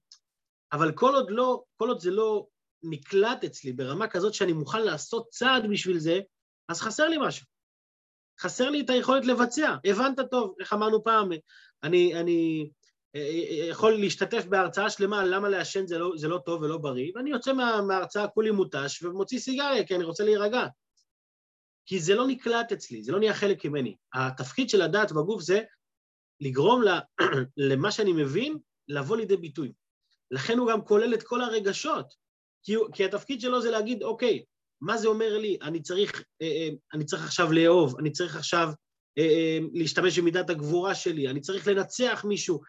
אבל 0.72 0.92
כל 0.92 1.14
עוד 1.14 1.30
לא, 1.30 1.62
כל 1.76 1.88
עוד 1.88 2.00
זה 2.00 2.10
לא 2.10 2.46
נקלט 2.82 3.44
אצלי 3.44 3.72
ברמה 3.72 4.08
כזאת 4.08 4.34
שאני 4.34 4.52
מוכן 4.52 4.82
לעשות 4.82 5.28
צעד 5.28 5.66
בשביל 5.70 5.98
זה, 5.98 6.20
אז 6.68 6.80
חסר 6.80 7.08
לי 7.08 7.16
משהו. 7.20 7.46
חסר 8.40 8.70
לי 8.70 8.80
את 8.80 8.90
היכולת 8.90 9.24
לבצע. 9.24 9.76
הבנת 9.84 10.20
טוב, 10.30 10.54
איך 10.60 10.72
אמרנו 10.72 11.04
פעם, 11.04 11.28
אני, 11.82 12.20
אני 12.20 12.68
יכול 13.68 14.00
להשתתף 14.00 14.44
בהרצאה 14.44 14.90
שלמה 14.90 15.24
למה 15.24 15.48
לעשן 15.48 15.86
זה, 15.86 15.98
לא, 15.98 16.12
זה 16.16 16.28
לא 16.28 16.38
טוב 16.38 16.62
ולא 16.62 16.78
בריא, 16.78 17.12
ואני 17.14 17.30
יוצא 17.30 17.52
מה, 17.52 17.82
מההרצאה 17.82 18.28
כולי 18.28 18.50
מותש 18.50 19.02
ומוציא 19.02 19.38
סיגריה 19.38 19.86
כי 19.86 19.94
אני 19.94 20.04
רוצה 20.04 20.24
להירגע. 20.24 20.66
כי 21.86 22.00
זה 22.00 22.14
לא 22.14 22.26
נקלט 22.26 22.72
אצלי, 22.72 23.02
זה 23.02 23.12
לא 23.12 23.18
נהיה 23.18 23.34
חלק 23.34 23.64
ממני. 23.64 23.96
התפקיד 24.14 24.70
של 24.70 24.82
הדעת 24.82 25.12
בגוף 25.12 25.42
זה 25.42 25.62
לגרום 26.40 26.82
למה 27.70 27.90
שאני 27.90 28.12
מבין 28.12 28.58
לבוא 28.88 29.16
לידי 29.16 29.36
ביטוי. 29.36 29.72
לכן 30.30 30.58
הוא 30.58 30.70
גם 30.70 30.84
כולל 30.84 31.14
את 31.14 31.22
כל 31.22 31.40
הרגשות, 31.40 32.14
כי, 32.62 32.74
כי 32.92 33.04
התפקיד 33.04 33.40
שלו 33.40 33.62
זה 33.62 33.70
להגיד, 33.70 34.02
אוקיי, 34.02 34.44
מה 34.80 34.96
זה 34.96 35.08
אומר 35.08 35.38
לי? 35.38 35.58
אני 35.62 35.82
צריך, 35.82 36.24
אה, 36.42 36.46
אה, 36.46 36.68
אני 36.94 37.04
צריך 37.04 37.24
עכשיו 37.24 37.52
לאהוב, 37.52 37.98
אני 37.98 38.12
צריך 38.12 38.36
עכשיו 38.36 38.68
אה, 39.18 39.58
להשתמש 39.72 40.18
במידת 40.18 40.50
הגבורה 40.50 40.94
שלי, 40.94 41.28
אני 41.28 41.40
צריך 41.40 41.68
לנצח 41.68 42.24
מישהו. 42.28 42.60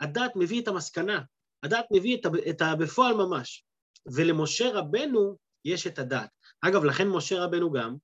הדת 0.00 0.32
מביא 0.36 0.62
את 0.62 0.68
המסקנה, 0.68 1.20
הדת 1.62 1.84
מביא 1.92 2.18
את 2.50 2.62
הבפועל 2.62 3.14
ממש. 3.14 3.64
ולמשה 4.14 4.70
רבנו 4.72 5.36
יש 5.64 5.86
את 5.86 5.98
הדת. 5.98 6.28
אגב, 6.60 6.84
לכן 6.84 7.08
משה 7.08 7.44
רבנו 7.44 7.72
גם, 7.72 7.96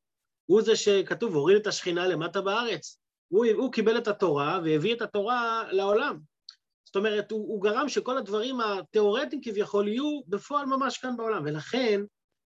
הוא 0.46 0.62
זה 0.62 0.76
שכתוב, 0.76 1.34
הוריד 1.34 1.56
את 1.56 1.66
השכינה 1.66 2.06
למטה 2.06 2.40
בארץ. 2.40 2.98
הוא, 3.28 3.46
הוא 3.54 3.72
קיבל 3.72 3.98
את 3.98 4.08
התורה 4.08 4.60
והביא 4.64 4.94
את 4.94 5.02
התורה 5.02 5.64
לעולם. 5.72 6.18
זאת 6.84 6.96
אומרת, 6.96 7.30
הוא, 7.30 7.48
הוא 7.48 7.62
גרם 7.62 7.88
שכל 7.88 8.18
הדברים 8.18 8.60
התיאורטיים 8.60 9.42
כביכול 9.42 9.88
יהיו 9.88 10.20
בפועל 10.28 10.66
ממש 10.66 10.98
כאן 10.98 11.16
בעולם, 11.16 11.42
ולכן 11.46 12.00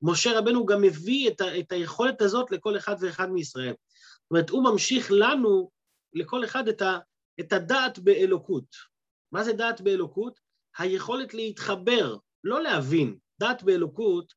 משה 0.02 0.40
רבנו 0.40 0.66
גם 0.66 0.82
מביא 0.82 1.30
את, 1.30 1.42
ה, 1.42 1.60
את 1.60 1.72
היכולת 1.72 2.22
הזאת 2.22 2.52
לכל 2.52 2.78
אחד 2.78 2.96
ואחד 3.00 3.30
מישראל. 3.30 3.74
זאת 3.74 4.32
אומרת, 4.32 4.50
הוא 4.50 4.64
ממשיך 4.64 5.12
לנו, 5.12 5.70
לכל 6.14 6.44
אחד, 6.44 6.68
את, 6.68 6.82
ה, 6.82 6.98
את 7.40 7.54
הדעת 7.54 8.00
באלוקות. 8.00 8.91
מה 9.32 9.44
זה 9.44 9.54
דעת 9.54 9.82
באלוקות? 9.82 10.40
היכולת 10.78 11.34
להתחבר, 11.34 12.18
לא 12.44 12.64
להבין. 12.64 13.18
דעת 13.40 13.64
באלוקות 13.64 14.34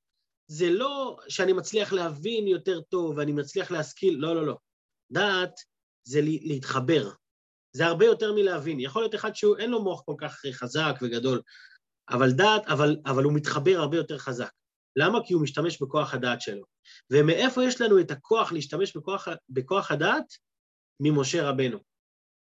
זה 0.46 0.70
לא 0.70 1.18
שאני 1.28 1.52
מצליח 1.52 1.92
להבין 1.92 2.46
יותר 2.46 2.80
טוב 2.80 3.18
ואני 3.18 3.32
מצליח 3.32 3.70
להשכיל, 3.70 4.16
לא, 4.18 4.34
לא, 4.34 4.46
לא. 4.46 4.56
דעת 5.12 5.54
זה 6.04 6.20
להתחבר. 6.22 7.10
זה 7.72 7.86
הרבה 7.86 8.04
יותר 8.04 8.32
מלהבין. 8.32 8.80
יכול 8.80 9.02
להיות 9.02 9.14
אחד 9.14 9.34
שאין 9.34 9.70
לו 9.70 9.82
מוח 9.82 10.02
כל 10.04 10.14
כך 10.18 10.40
חזק 10.52 10.94
וגדול, 11.02 11.40
אבל 12.10 12.30
דעת, 12.30 12.66
אבל, 12.66 12.96
אבל 13.06 13.24
הוא 13.24 13.32
מתחבר 13.32 13.76
הרבה 13.78 13.96
יותר 13.96 14.18
חזק. 14.18 14.50
למה? 14.96 15.18
כי 15.26 15.34
הוא 15.34 15.42
משתמש 15.42 15.82
בכוח 15.82 16.14
הדעת 16.14 16.40
שלו. 16.40 16.64
ומאיפה 17.10 17.64
יש 17.64 17.80
לנו 17.80 18.00
את 18.00 18.10
הכוח 18.10 18.52
להשתמש 18.52 18.96
בכוח, 18.96 19.28
בכוח 19.48 19.90
הדעת? 19.90 20.24
ממשה 21.00 21.48
רבנו. 21.48 21.78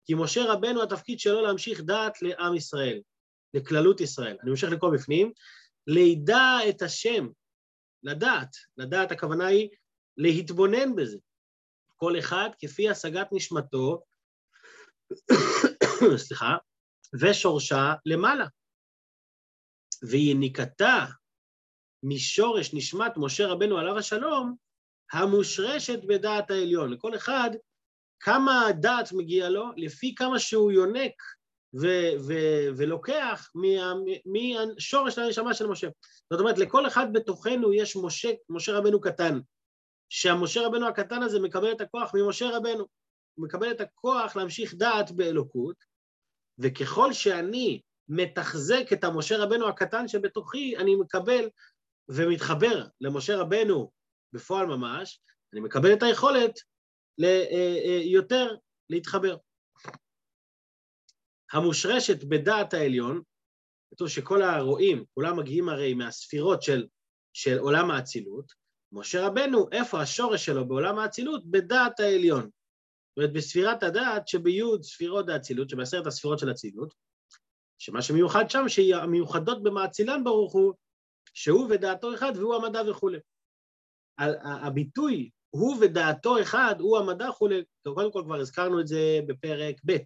כי 0.09 0.15
משה 0.17 0.53
רבנו, 0.53 0.83
התפקיד 0.83 1.19
שלו 1.19 1.41
להמשיך 1.41 1.81
דעת 1.81 2.21
לעם 2.21 2.55
ישראל, 2.55 3.01
לכללות 3.53 4.01
ישראל. 4.01 4.37
אני 4.41 4.49
ממשיך 4.49 4.71
לקרוא 4.71 4.93
בפנים, 4.93 5.31
לידע 5.87 6.57
את 6.69 6.81
השם, 6.81 7.27
לדעת, 8.03 8.55
לדעת 8.77 9.11
הכוונה 9.11 9.47
היא 9.47 9.69
להתבונן 10.17 10.95
בזה. 10.95 11.17
כל 11.95 12.19
אחד 12.19 12.49
כפי 12.59 12.89
השגת 12.89 13.27
נשמתו, 13.31 14.03
סליחה, 16.27 16.57
ושורשה 17.21 17.93
למעלה. 18.05 18.45
ויניקתה 20.03 21.05
משורש 22.03 22.73
נשמת 22.73 23.11
משה 23.17 23.47
רבנו 23.47 23.77
עליו 23.77 23.97
השלום, 23.97 24.55
המושרשת 25.13 25.99
בדעת 26.07 26.51
העליון. 26.51 26.93
לכל 26.93 27.15
אחד, 27.15 27.49
כמה 28.19 28.67
דעת 28.79 29.11
מגיע 29.11 29.49
לו, 29.49 29.65
לפי 29.77 30.15
כמה 30.15 30.39
שהוא 30.39 30.71
יונק 30.71 31.13
ו- 31.81 32.11
ו- 32.27 32.67
ולוקח 32.77 33.51
משורש 34.25 35.17
הנשמה 35.17 35.53
של 35.53 35.67
משה. 35.67 35.87
זאת 36.33 36.39
אומרת, 36.39 36.57
לכל 36.57 36.87
אחד 36.87 37.13
בתוכנו 37.13 37.73
יש 37.73 37.95
משה, 37.95 38.29
משה 38.49 38.77
רבנו 38.77 39.01
קטן, 39.01 39.39
שהמשה 40.09 40.67
רבנו 40.67 40.87
הקטן 40.87 41.23
הזה 41.23 41.39
מקבל 41.39 41.71
את 41.71 41.81
הכוח 41.81 42.11
ממשה 42.13 42.49
רבנו. 42.49 42.85
הוא 43.35 43.45
מקבל 43.45 43.71
את 43.71 43.81
הכוח 43.81 44.35
להמשיך 44.35 44.73
דעת 44.73 45.11
באלוקות, 45.11 45.75
וככל 46.59 47.13
שאני 47.13 47.81
מתחזק 48.09 48.93
את 48.93 49.03
המשה 49.03 49.37
רבנו 49.37 49.67
הקטן 49.67 50.07
שבתוכי, 50.07 50.77
אני 50.77 50.95
מקבל 50.95 51.49
ומתחבר 52.09 52.85
למשה 53.01 53.37
רבנו 53.37 53.91
בפועל 54.33 54.65
ממש, 54.65 55.21
אני 55.53 55.61
מקבל 55.61 55.93
את 55.93 56.03
היכולת 56.03 56.59
אה, 57.23 57.45
אה, 58.31 58.45
להתחבר. 58.89 59.37
המושרשת 61.53 62.23
בדעת 62.23 62.73
העליון, 62.73 63.21
כתוב 63.91 64.07
שכל 64.07 64.41
הרועים, 64.41 65.05
כולם 65.13 65.39
מגיעים 65.39 65.69
הרי 65.69 65.93
מהספירות 65.93 66.63
של, 66.63 66.87
של 67.33 67.57
עולם 67.57 67.91
האצילות, 67.91 68.53
משה 68.91 69.27
רבנו, 69.27 69.69
איפה 69.71 70.01
השורש 70.01 70.45
שלו 70.45 70.67
בעולם 70.67 70.99
האצילות? 70.99 71.45
בדעת 71.45 71.99
העליון. 71.99 72.41
זאת 72.41 73.17
אומרת, 73.17 73.33
בספירת 73.33 73.83
הדעת 73.83 74.27
שביוד 74.27 74.83
ספירות 74.83 75.29
האצילות, 75.29 75.69
שבעשרת 75.69 76.07
הספירות 76.07 76.39
של 76.39 76.51
אצילות, 76.51 76.93
שמה 77.77 78.01
שמיוחד 78.01 78.49
שם, 78.49 78.63
שהיא 78.67 78.95
המיוחדות 78.95 79.63
במאצילן 79.63 80.23
ברוך 80.23 80.53
הוא, 80.53 80.73
שהוא 81.33 81.67
ודעתו 81.69 82.13
אחד 82.13 82.31
והוא 82.35 82.55
המדע 82.55 82.81
וכולי. 82.89 83.19
הביטוי 84.43 85.29
הוא 85.49 85.77
ודעתו 85.81 86.41
אחד, 86.41 86.75
הוא 86.79 86.97
המדע 86.97 87.29
וכולי, 87.29 87.63
קודם 87.83 88.11
כל 88.11 88.23
כבר 88.25 88.39
הזכרנו 88.39 88.79
את 88.79 88.87
זה 88.87 89.19
בפרק 89.27 89.75
ב', 89.85 89.97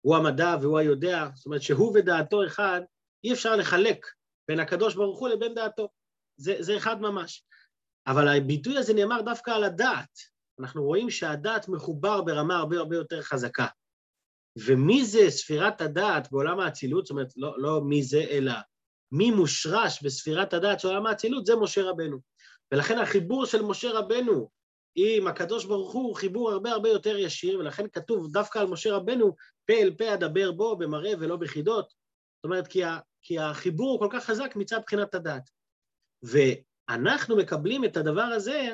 הוא 0.00 0.16
המדע 0.16 0.56
והוא 0.60 0.78
היודע, 0.78 1.28
זאת 1.34 1.46
אומרת 1.46 1.62
שהוא 1.62 1.98
ודעתו 1.98 2.46
אחד, 2.46 2.80
אי 3.24 3.32
אפשר 3.32 3.56
לחלק 3.56 4.06
בין 4.48 4.60
הקדוש 4.60 4.94
ברוך 4.94 5.18
הוא 5.18 5.28
לבין 5.28 5.54
דעתו, 5.54 5.88
זה, 6.36 6.56
זה 6.60 6.76
אחד 6.76 7.00
ממש. 7.00 7.44
אבל 8.06 8.28
הביטוי 8.28 8.78
הזה 8.78 8.94
נאמר 8.94 9.20
דווקא 9.22 9.50
על 9.50 9.64
הדעת. 9.64 10.18
אנחנו 10.60 10.84
רואים 10.84 11.10
שהדעת 11.10 11.68
מחובר 11.68 12.22
ברמה 12.22 12.56
הרבה 12.56 12.76
הרבה 12.76 12.96
יותר 12.96 13.22
חזקה. 13.22 13.66
ומי 14.58 15.04
זה 15.04 15.30
ספירת 15.30 15.80
הדעת 15.80 16.32
בעולם 16.32 16.60
האצילות? 16.60 17.06
זאת 17.06 17.10
אומרת, 17.10 17.32
לא, 17.36 17.54
לא 17.58 17.80
מי 17.84 18.02
זה, 18.02 18.24
אלא 18.30 18.52
מי 19.12 19.30
מושרש 19.30 20.02
בספירת 20.02 20.54
הדעת 20.54 20.80
של 20.80 20.88
עולם 20.88 21.06
האצילות, 21.06 21.46
זה 21.46 21.56
משה 21.56 21.82
רבנו. 21.82 22.18
ולכן 22.72 22.98
החיבור 22.98 23.46
של 23.46 23.62
משה 23.62 23.90
רבנו 23.92 24.50
עם 24.94 25.26
הקדוש 25.26 25.64
ברוך 25.64 25.92
הוא 25.92 26.16
חיבור 26.16 26.50
הרבה 26.50 26.70
הרבה 26.70 26.88
יותר 26.88 27.16
ישיר, 27.16 27.58
ולכן 27.58 27.88
כתוב 27.88 28.32
דווקא 28.32 28.58
על 28.58 28.66
משה 28.66 28.92
רבנו, 28.92 29.36
פה 29.66 29.72
אל 29.72 29.94
פה 29.98 30.14
אדבר 30.14 30.52
בו 30.52 30.76
במראה 30.76 31.12
ולא 31.20 31.36
בחידות. 31.36 31.88
זאת 32.36 32.44
אומרת, 32.44 32.66
כי, 32.66 32.84
ה, 32.84 32.98
כי 33.22 33.38
החיבור 33.38 33.90
הוא 33.90 34.00
כל 34.00 34.08
כך 34.18 34.24
חזק 34.24 34.56
מצד 34.56 34.80
בחינת 34.86 35.14
הדעת. 35.14 35.50
ואנחנו 36.22 37.36
מקבלים 37.36 37.84
את 37.84 37.96
הדבר 37.96 38.22
הזה 38.22 38.68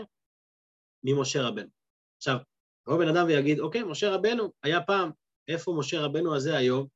ממשה 1.04 1.42
רבנו. 1.42 1.68
עכשיו, 2.16 2.36
יבוא 2.88 2.98
בן 2.98 3.16
אדם 3.16 3.26
ויגיד, 3.26 3.60
אוקיי, 3.60 3.82
משה 3.82 4.10
רבנו 4.10 4.52
היה 4.62 4.80
פעם, 4.80 5.10
איפה 5.48 5.74
משה 5.78 6.00
רבנו 6.00 6.36
הזה 6.36 6.56
היום? 6.56 6.86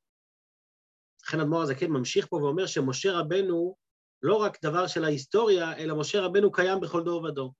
לכן 1.25 1.39
אדמו"ר 1.39 1.61
הזקן 1.61 1.87
ממשיך 1.87 2.27
פה 2.27 2.35
ואומר 2.35 2.65
שמשה 2.65 3.19
רבנו 3.19 3.75
לא 4.21 4.35
רק 4.35 4.57
דבר 4.65 4.87
של 4.87 5.03
ההיסטוריה, 5.03 5.77
אלא 5.77 5.99
משה 5.99 6.21
רבנו 6.21 6.51
קיים 6.51 6.79
בכל 6.79 7.03
דור 7.03 7.23
ודור. 7.23 7.53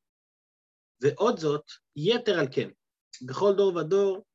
ועוד 1.01 1.39
זאת, 1.39 1.63
יתר 1.95 2.39
על 2.39 2.47
כן, 2.51 2.69
בכל 3.27 3.53
דור 3.57 3.75
ודור 3.75 4.25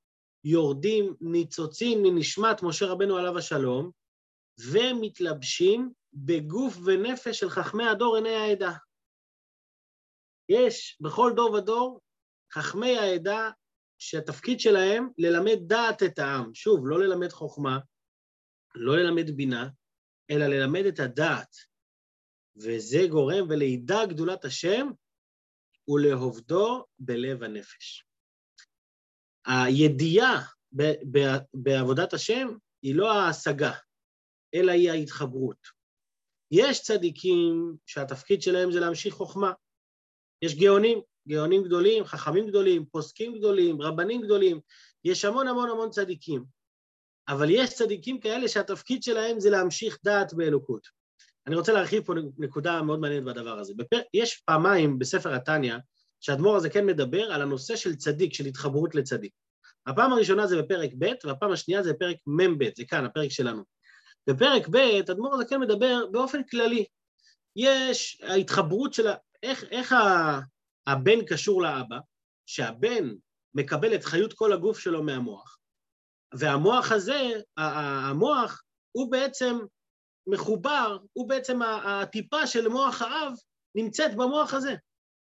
יורדים 0.45 1.17
ניצוצים 1.21 2.03
מנשמת 2.03 2.63
משה 2.63 2.87
רבנו 2.87 3.17
עליו 3.17 3.39
השלום, 3.39 3.91
ומתלבשים 4.73 5.93
בגוף 6.13 6.77
ונפש 6.85 7.39
של 7.39 7.51
חכמי 7.51 7.89
הדור 7.89 8.17
עיני 8.17 8.35
העדה. 8.35 8.73
יש 10.49 10.99
בכל 11.01 11.33
דור 11.37 11.53
ודור 11.53 12.01
חכמי 12.53 12.99
העדה 12.99 13.51
שהתפקיד 13.99 14.61
שלהם 14.61 15.09
ללמד 15.19 15.59
דעת 15.67 16.03
את 16.03 16.19
העם. 16.19 16.55
שוב, 16.55 16.87
לא 16.87 16.99
ללמד 16.99 17.33
חוכמה, 17.33 17.79
לא 18.75 18.97
ללמד 18.97 19.31
בינה, 19.31 19.69
אלא 20.31 20.47
ללמד 20.47 20.85
את 20.85 21.01
הדעת. 21.01 21.72
וזה 22.57 22.99
גורם 23.11 23.47
ולידע 23.49 24.07
גדולת 24.07 24.45
השם 24.45 24.87
ולעובדו 25.89 26.85
בלב 26.99 27.43
הנפש. 27.43 28.05
הידיעה 29.47 30.43
בעבודת 31.55 32.13
השם 32.13 32.49
היא 32.83 32.95
לא 32.95 33.13
ההשגה, 33.13 33.73
אלא 34.55 34.73
היא 34.73 34.91
ההתחברות. 34.91 35.83
יש 36.51 36.83
צדיקים 36.83 37.77
שהתפקיד 37.87 38.43
שלהם 38.43 38.73
זה 38.73 38.81
להמשיך 38.81 39.15
חוכמה. 39.15 39.53
יש 40.43 40.55
גאונים, 40.55 41.01
גאונים 41.29 41.63
גדולים, 41.65 42.05
חכמים 42.05 42.47
גדולים, 42.47 42.85
פוסקים 42.87 43.39
גדולים, 43.39 43.83
רבנים 43.83 44.23
גדולים, 44.23 44.61
יש 45.05 45.25
המון 45.25 45.49
המון 45.49 45.71
המון 45.71 45.91
צדיקים. 45.91 46.45
אבל 47.29 47.47
יש 47.51 47.75
צדיקים 47.75 48.21
כאלה 48.21 48.49
שהתפקיד 48.49 49.03
שלהם 49.03 49.41
זה 49.41 49.51
להמשיך 49.51 49.99
דעת 50.05 50.35
באלוקות. 50.35 51.02
אני 51.47 51.57
רוצה 51.57 51.73
להרחיב 51.73 52.05
פה 52.05 52.13
נקודה 52.39 52.83
מאוד 52.83 53.01
מעניינת 53.01 53.25
בדבר 53.25 53.59
הזה. 53.59 53.73
בפר... 53.77 54.01
יש 54.15 54.43
פעמיים 54.45 54.99
בספר 54.99 55.35
התניא, 55.35 55.75
שהאדמו"ר 56.21 56.57
הזה 56.57 56.71
כן 56.71 56.87
מדבר 56.87 57.33
על 57.33 57.43
הנושא 57.43 57.77
של 57.77 57.97
צדיק, 57.97 58.35
של 58.35 58.45
התחברות 58.45 58.95
לצדיק. 58.95 59.33
הפעם 59.87 60.13
הראשונה 60.13 60.47
זה 60.47 60.63
בפרק 60.63 60.91
ב', 60.99 61.13
והפעם 61.25 61.53
השנייה 61.53 61.83
זה 61.83 61.93
בפרק 61.93 62.17
מ"ב, 62.27 62.69
זה 62.77 62.85
כאן, 62.85 63.05
הפרק 63.05 63.31
שלנו. 63.31 63.63
בפרק 64.27 64.69
ב', 64.69 64.77
האדמו"ר 64.77 65.35
הזה 65.35 65.45
כן 65.45 65.61
מדבר 65.61 66.07
באופן 66.13 66.43
כללי. 66.43 66.85
יש 67.57 68.21
ההתחברות 68.23 68.95
של 68.95 69.07
ה... 69.07 69.15
איך, 69.43 69.65
איך 69.71 69.95
הבן 70.87 71.25
קשור 71.25 71.63
לאבא, 71.63 71.99
שהבן 72.47 73.11
מקבל 73.55 73.95
את 73.95 74.05
חיות 74.05 74.33
כל 74.33 74.53
הגוף 74.53 74.79
שלו 74.79 75.03
מהמוח, 75.03 75.59
והמוח 76.35 76.93
הזה, 76.93 77.31
המוח, 77.57 78.63
הוא 78.93 79.11
בעצם 79.11 79.59
מחובר, 80.27 80.97
הוא 81.13 81.29
בעצם 81.29 81.63
הטיפה 81.63 82.47
של 82.47 82.69
מוח 82.69 83.03
האב 83.03 83.33
נמצאת 83.75 84.15
במוח 84.15 84.55
הזה. 84.55 84.75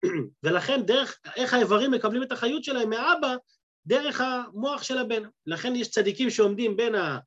ולכן 0.43 0.81
דרך, 0.85 1.19
איך 1.35 1.53
האיברים 1.53 1.91
מקבלים 1.91 2.23
את 2.23 2.31
החיות 2.31 2.63
שלהם 2.63 2.89
מהאבא, 2.89 3.35
דרך 3.85 4.21
המוח 4.21 4.83
של 4.83 4.97
הבן. 4.97 5.23
לכן 5.45 5.75
יש 5.75 5.89
צדיקים 5.89 6.29
שעומדים 6.29 6.77
בין, 6.77 6.95
ה, 6.95 7.19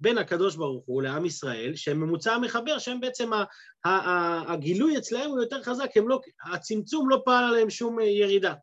בין 0.00 0.18
הקדוש 0.18 0.56
ברוך 0.56 0.84
הוא 0.86 1.02
לעם 1.02 1.24
ישראל, 1.24 1.76
שהם 1.76 2.00
ממוצע 2.00 2.32
המחבר, 2.32 2.78
שהם 2.78 3.00
בעצם, 3.00 3.32
ה, 3.32 3.44
ה, 3.84 3.88
ה, 3.88 4.52
הגילוי 4.52 4.98
אצלהם 4.98 5.30
הוא 5.30 5.40
יותר 5.40 5.62
חזק, 5.62 5.90
לא, 5.96 6.20
הצמצום 6.52 7.10
לא 7.10 7.22
פעל 7.24 7.44
עליהם 7.44 7.70
שום 7.70 8.00
ירידה. 8.00 8.54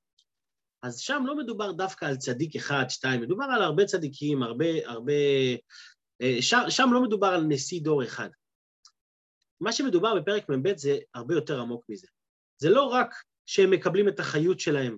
אז 0.83 0.99
שם 0.99 1.23
לא 1.25 1.37
מדובר 1.37 1.71
דווקא 1.71 2.05
על 2.05 2.15
צדיק 2.15 2.55
אחד, 2.55 2.85
שתיים, 2.89 3.21
מדובר 3.21 3.45
על 3.45 3.61
הרבה 3.61 3.85
צדיקים, 3.85 4.43
הרבה, 4.43 4.65
הרבה... 4.85 5.13
אה, 6.21 6.37
שם, 6.41 6.61
שם 6.69 6.89
לא 6.93 7.01
מדובר 7.01 7.27
על 7.27 7.43
נשיא 7.43 7.81
דור 7.81 8.03
אחד. 8.03 8.29
מה 9.61 9.71
שמדובר 9.71 10.15
בפרק 10.15 10.49
מ"ב 10.49 10.77
זה 10.77 10.97
הרבה 11.13 11.35
יותר 11.35 11.61
עמוק 11.61 11.85
מזה. 11.89 12.07
זה 12.57 12.69
לא 12.69 12.83
רק 12.83 13.15
שהם 13.45 13.71
מקבלים 13.71 14.07
את 14.07 14.19
החיות 14.19 14.59
שלהם 14.59 14.97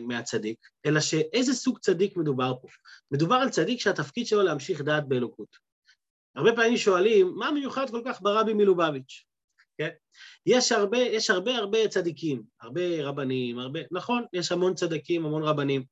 מהצדיק, 0.00 0.58
אלא 0.86 1.00
שאיזה 1.00 1.54
סוג 1.54 1.78
צדיק 1.78 2.16
מדובר 2.16 2.54
פה. 2.62 2.68
מדובר 3.10 3.34
על 3.34 3.50
צדיק 3.50 3.80
שהתפקיד 3.80 4.26
שלו 4.26 4.42
להמשיך 4.42 4.80
דעת 4.80 5.08
באלוקות. 5.08 5.56
הרבה 6.34 6.50
פעמים 6.56 6.76
שואלים, 6.76 7.32
מה 7.36 7.50
מיוחד 7.50 7.90
כל 7.90 8.02
כך 8.04 8.22
ברבי 8.22 8.54
מלובביץ'? 8.54 9.24
כן? 9.78 9.88
יש 10.46 10.72
הרבה, 10.72 10.98
יש 10.98 11.30
הרבה 11.30 11.56
הרבה 11.56 11.88
צדיקים, 11.88 12.42
הרבה 12.60 13.04
רבנים, 13.04 13.58
הרבה, 13.58 13.80
נכון, 13.90 14.24
יש 14.32 14.52
המון 14.52 14.74
צדיקים, 14.74 15.26
המון 15.26 15.42
רבנים, 15.42 15.84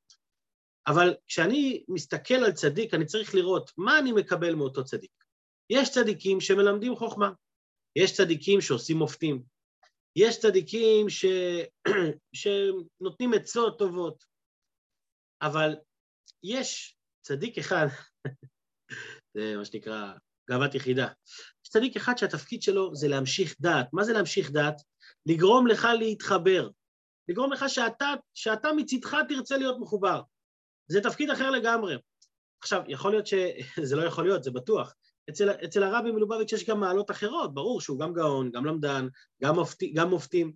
אבל 0.87 1.15
כשאני 1.27 1.85
מסתכל 1.89 2.35
על 2.35 2.53
צדיק, 2.53 2.95
אני 2.95 3.07
צריך 3.07 3.35
לראות 3.35 3.71
מה 3.77 3.99
אני 3.99 4.13
מקבל 4.13 4.55
מאותו 4.55 4.85
צדיק. 4.85 5.11
יש 5.71 5.91
צדיקים 5.91 6.41
שמלמדים 6.41 6.97
חוכמה, 6.97 7.31
יש 7.97 8.17
צדיקים 8.17 8.61
שעושים 8.61 8.97
מופתים, 8.97 9.43
יש 10.17 10.41
צדיקים 10.41 11.09
ש... 11.09 11.25
שנותנים 12.41 13.35
עצות 13.35 13.79
טובות, 13.79 14.25
אבל 15.43 15.77
יש 16.45 16.97
צדיק 17.27 17.59
אחד, 17.59 17.87
זה 19.35 19.57
מה 19.57 19.65
שנקרא 19.65 20.13
גאוות 20.51 20.75
יחידה, 20.75 21.09
יש 21.65 21.69
צדיק 21.69 21.97
אחד 21.97 22.19
שהתפקיד 22.19 22.63
שלו 22.63 22.95
זה 22.95 23.09
להמשיך 23.09 23.55
דעת. 23.61 23.87
מה 23.93 24.05
זה 24.05 24.13
להמשיך 24.13 24.51
דעת? 24.51 24.83
לגרום 25.27 25.67
לך 25.67 25.89
להתחבר, 25.99 26.69
לגרום 27.29 27.53
לך 27.53 27.65
שאתה, 27.69 28.15
שאתה 28.35 28.69
מצידך 28.77 29.17
תרצה 29.29 29.57
להיות 29.57 29.77
מחובר. 29.81 30.23
זה 30.89 31.01
תפקיד 31.01 31.31
אחר 31.31 31.51
לגמרי. 31.51 31.97
עכשיו, 32.63 32.83
יכול 32.89 33.11
להיות 33.11 33.27
שזה 33.27 33.97
לא 34.01 34.03
יכול 34.03 34.25
להיות, 34.25 34.45
זה 34.45 34.51
בטוח. 34.51 34.95
אצל, 35.31 35.51
אצל 35.51 35.83
הרבי 35.83 36.11
מלובביץ' 36.11 36.53
יש 36.53 36.65
גם 36.65 36.81
מעלות 36.81 37.11
אחרות, 37.11 37.55
ברור 37.55 37.81
שהוא 37.81 38.01
גם 38.01 38.13
גאון, 38.13 38.51
גם 38.51 38.65
למדן, 38.65 39.09
גם, 39.43 39.55
מופתי, 39.55 39.93
גם 39.93 40.11
מופתים. 40.11 40.53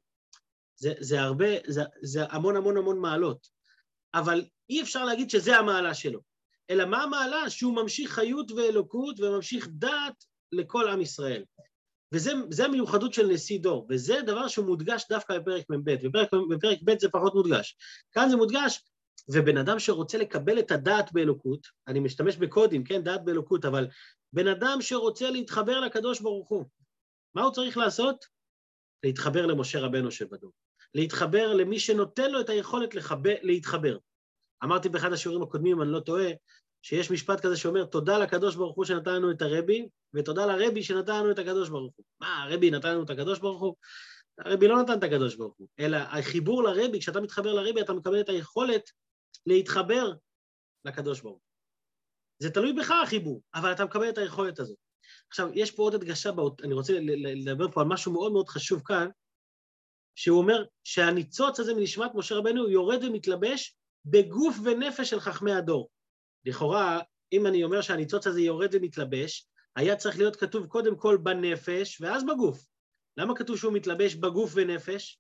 זה, 0.77 0.93
זה 1.01 1.21
הרבה, 1.21 1.47
זה, 1.67 1.83
זה 2.03 2.25
המון 2.31 2.57
המון 2.57 2.77
המון 2.77 2.99
מעלות. 2.99 3.49
אבל 4.15 4.45
אי 4.71 4.83
אפשר 4.83 5.05
להגיד 5.05 5.31
שזה 5.31 5.57
המעלה 5.57 5.95
שלו. 5.95 6.21
אלא 6.71 6.85
מה 6.85 7.03
המעלה? 7.03 7.51
שהוא 7.51 7.77
ממשיך 7.77 8.13
חיות 8.13 8.51
ואלוקות 8.51 9.21
וממשיך 9.21 9.69
דעת 9.71 10.25
לכל 10.53 10.89
עם 10.89 11.01
ישראל. 11.01 11.45
וזה 12.13 12.65
המיוחדות 12.65 13.15
של 13.15 13.27
נשיא 13.27 13.61
דור, 13.61 13.87
וזה 13.91 14.21
דבר 14.27 14.49
שהוא 14.49 14.67
מודגש 14.67 15.05
דווקא 15.09 15.39
בפרק 15.39 15.65
מ"ב, 15.71 15.91
בפרק, 16.07 16.29
בפרק 16.51 16.79
ב' 16.85 16.99
זה 16.99 17.09
פחות 17.09 17.35
מודגש. 17.35 17.77
כאן 18.13 18.29
זה 18.31 18.37
מודגש, 18.37 18.85
ובן 19.29 19.57
אדם 19.57 19.79
שרוצה 19.79 20.19
לקבל 20.19 20.59
את 20.59 20.71
הדעת 20.71 21.13
באלוקות, 21.13 21.67
אני 21.89 22.01
משתמש 22.01 22.37
בקודים, 22.37 22.85
כן, 22.85 23.03
דעת 23.03 23.25
באלוקות, 23.25 23.65
אבל 23.65 23.87
בן 24.35 24.49
אדם 24.49 24.79
שרוצה 24.81 25.31
להתחבר 25.31 25.81
לקדוש 25.81 26.21
ברוך 26.21 26.49
הוא, 26.49 26.65
מה 27.35 27.43
הוא 27.43 27.53
צריך 27.53 27.77
לעשות? 27.77 28.25
להתחבר 29.05 29.47
למשה 29.47 29.81
רבנו 29.81 30.11
שבדור. 30.11 30.53
להתחבר 30.95 31.53
למי 31.53 31.79
שנותן 31.81 32.31
לו 32.31 32.41
את 32.41 32.49
היכולת 32.49 32.95
לחבר, 32.95 33.35
להתחבר. 33.43 33.99
אמרתי 34.65 34.89
באחד 34.89 35.13
השיעורים 35.13 35.43
הקודמים, 35.43 35.83
אני 35.83 35.91
לא 35.91 36.01
טועה, 36.01 36.31
שיש 36.83 37.11
משפט 37.11 37.41
כזה 37.41 37.57
שאומר, 37.57 37.85
תודה 37.85 38.19
לקדוש 38.19 38.57
ברוך 38.57 38.77
הוא 38.77 38.85
שנתן 38.85 39.15
לנו 39.15 39.31
את 39.31 39.43
הרבי, 39.43 39.89
ותודה 40.15 40.47
לרבי 40.47 40.83
שנתן 40.83 41.13
לנו 41.13 41.31
את 41.31 41.39
הקדוש 41.39 41.69
ברוך 41.69 41.95
הוא. 41.97 42.05
מה, 42.21 42.43
הרבי 42.43 42.71
נתן 42.71 42.91
לנו 42.91 43.03
את 43.03 43.11
הקדוש 43.11 43.39
ברוך 43.39 43.61
הוא? 43.61 43.75
הרבי 44.39 44.69
לא 44.69 44.83
נתן 44.83 44.99
את 44.99 45.03
הקדוש 45.03 45.35
ברוך 45.37 45.55
הוא, 45.59 45.69
אלא 45.81 45.97
החיבור 45.97 46.63
לרבי, 46.63 47.01
כשאתה 47.01 47.21
מתחבר 47.21 47.53
לרבי, 47.53 47.81
אתה 47.81 47.93
מקבל 47.93 48.21
את 48.21 48.29
היכולת 48.29 48.91
להתחבר 49.47 50.13
לקדוש 50.85 51.21
ברוך 51.21 51.35
הוא. 51.35 51.44
זה 52.39 52.51
תלוי 52.51 52.73
בך 52.73 52.91
החיבור, 53.03 53.43
אבל 53.55 53.73
אתה 53.73 53.85
מקבל 53.85 54.09
את 54.09 54.19
היכולת 54.19 54.59
הזאת. 54.59 54.77
עכשיו, 55.29 55.49
יש 55.55 55.71
פה 55.71 55.83
עוד 55.83 55.95
הדגשה, 55.95 56.33
באות, 56.33 56.63
אני 56.63 56.75
רוצה 56.75 56.93
לדבר 57.17 57.71
פה 57.71 57.81
על 57.81 57.87
משהו 57.87 58.13
מאוד 58.13 58.33
מאוד 58.33 58.49
חשוב 58.49 58.83
כאן, 58.85 59.09
שהוא 60.15 60.39
אומר 60.39 60.65
שהניצוץ 60.85 61.61
הזה 61.61 61.75
מנשמת 61.75 62.11
משה 62.15 62.35
רבנו 62.35 62.69
יורד 62.69 63.05
ומתלבש 63.05 63.77
בגוף 64.05 64.57
ונפש 64.65 65.11
של 65.11 65.21
חכמי 65.21 65.53
הדור. 65.53 65.91
לכאורה, 66.45 67.01
אם 67.33 67.47
אני 67.47 67.65
אומר 67.65 67.81
שהניצוץ 67.81 68.27
הזה 68.27 68.41
יורד 68.41 68.71
ומתלבש, 68.73 69.49
היה 69.77 69.97
צריך 69.97 70.19
להיות 70.19 70.37
כתוב 70.37 70.67
קודם 70.67 70.97
כל 70.97 71.19
בנפש 71.23 72.01
ואז 72.01 72.27
בגוף. 72.27 72.67
למה 73.17 73.37
כתוב 73.37 73.57
שהוא 73.57 73.73
מתלבש 73.73 74.15
בגוף 74.15 74.53
ונפש? 74.55 75.19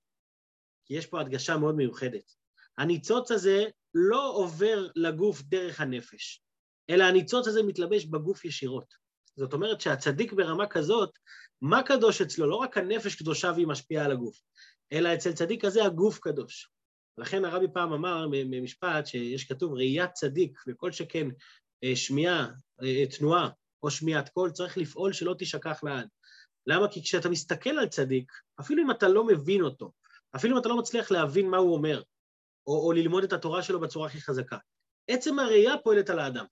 כי 0.86 0.94
יש 0.94 1.06
פה 1.06 1.20
הדגשה 1.20 1.56
מאוד 1.56 1.74
מיוחדת. 1.74 2.32
הניצוץ 2.78 3.30
הזה 3.30 3.64
לא 3.94 4.32
עובר 4.34 4.88
לגוף 4.96 5.42
דרך 5.42 5.80
הנפש, 5.80 6.43
אלא 6.90 7.04
הניצוץ 7.04 7.48
הזה 7.48 7.62
מתלבש 7.62 8.04
בגוף 8.04 8.44
ישירות. 8.44 8.94
זאת 9.36 9.52
אומרת 9.52 9.80
שהצדיק 9.80 10.32
ברמה 10.32 10.66
כזאת, 10.66 11.10
מה 11.62 11.82
קדוש 11.82 12.20
אצלו? 12.20 12.46
לא 12.46 12.56
רק 12.56 12.78
הנפש 12.78 13.14
קדושה 13.14 13.52
והיא 13.54 13.66
משפיעה 13.66 14.04
על 14.04 14.12
הגוף, 14.12 14.40
אלא 14.92 15.14
אצל 15.14 15.32
צדיק 15.32 15.64
כזה 15.64 15.84
הגוף 15.84 16.18
קדוש. 16.18 16.70
לכן 17.18 17.44
הרבי 17.44 17.66
פעם 17.74 17.92
אמר 17.92 18.26
במשפט 18.30 19.06
שיש 19.06 19.44
כתוב 19.44 19.74
ראיית 19.74 20.12
צדיק, 20.12 20.58
וכל 20.68 20.92
שכן 20.92 21.28
אה, 21.84 21.96
שמיעה, 21.96 22.48
אה, 22.82 23.06
תנועה 23.06 23.48
או 23.82 23.90
שמיעת 23.90 24.28
קול, 24.28 24.50
צריך 24.50 24.78
לפעול 24.78 25.12
שלא 25.12 25.34
תשכח 25.38 25.84
לעד. 25.84 26.08
למה? 26.66 26.88
כי 26.88 27.02
כשאתה 27.02 27.28
מסתכל 27.28 27.70
על 27.70 27.88
צדיק, 27.88 28.32
אפילו 28.60 28.82
אם 28.82 28.90
אתה 28.90 29.08
לא 29.08 29.26
מבין 29.26 29.62
אותו, 29.62 29.92
אפילו 30.36 30.56
אם 30.56 30.60
אתה 30.60 30.68
לא 30.68 30.78
מצליח 30.78 31.10
להבין 31.10 31.50
מה 31.50 31.56
הוא 31.56 31.74
אומר, 31.74 32.02
או, 32.66 32.86
או 32.86 32.92
ללמוד 32.92 33.24
את 33.24 33.32
התורה 33.32 33.62
שלו 33.62 33.80
בצורה 33.80 34.06
הכי 34.06 34.20
חזקה, 34.20 34.58
עצם 35.08 35.38
הראייה 35.38 35.78
פועלת 35.84 36.10
על 36.10 36.18
האדם. 36.18 36.44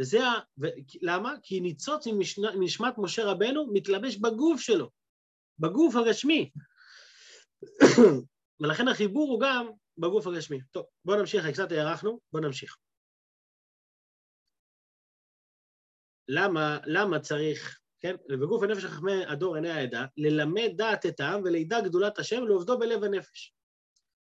וזה 0.00 0.26
ה... 0.26 0.32
ו... 0.62 0.66
למה? 1.02 1.34
כי 1.42 1.60
ניצוץ 1.60 2.06
מנשמת 2.58 2.94
משה 2.98 3.24
רבנו 3.24 3.66
מתלבש 3.72 4.16
בגוף 4.16 4.60
שלו, 4.60 4.90
בגוף 5.58 5.96
הגשמי. 5.96 6.50
ולכן 8.60 8.88
החיבור 8.88 9.30
הוא 9.30 9.40
גם 9.40 9.70
בגוף 9.98 10.26
הגשמי. 10.26 10.60
טוב, 10.70 10.86
בואו 11.04 11.18
נמשיך, 11.18 11.46
קצת 11.46 11.72
הארכנו, 11.72 12.20
בואו 12.32 12.42
נמשיך. 12.42 12.76
למה, 16.28 16.78
למה 16.86 17.20
צריך, 17.20 17.80
כן, 18.00 18.14
ובגוף 18.30 18.62
הנפש 18.62 18.84
חכמי 18.84 19.26
הדור 19.26 19.56
עיני 19.56 19.70
העדה, 19.70 20.06
ללמד 20.16 20.70
דעת 20.76 21.06
את 21.06 21.20
העם 21.20 21.42
ולידע 21.44 21.80
גדולת 21.80 22.18
השם 22.18 22.42
ולעובדו 22.42 22.78
בלב 22.78 23.04
הנפש. 23.04 23.54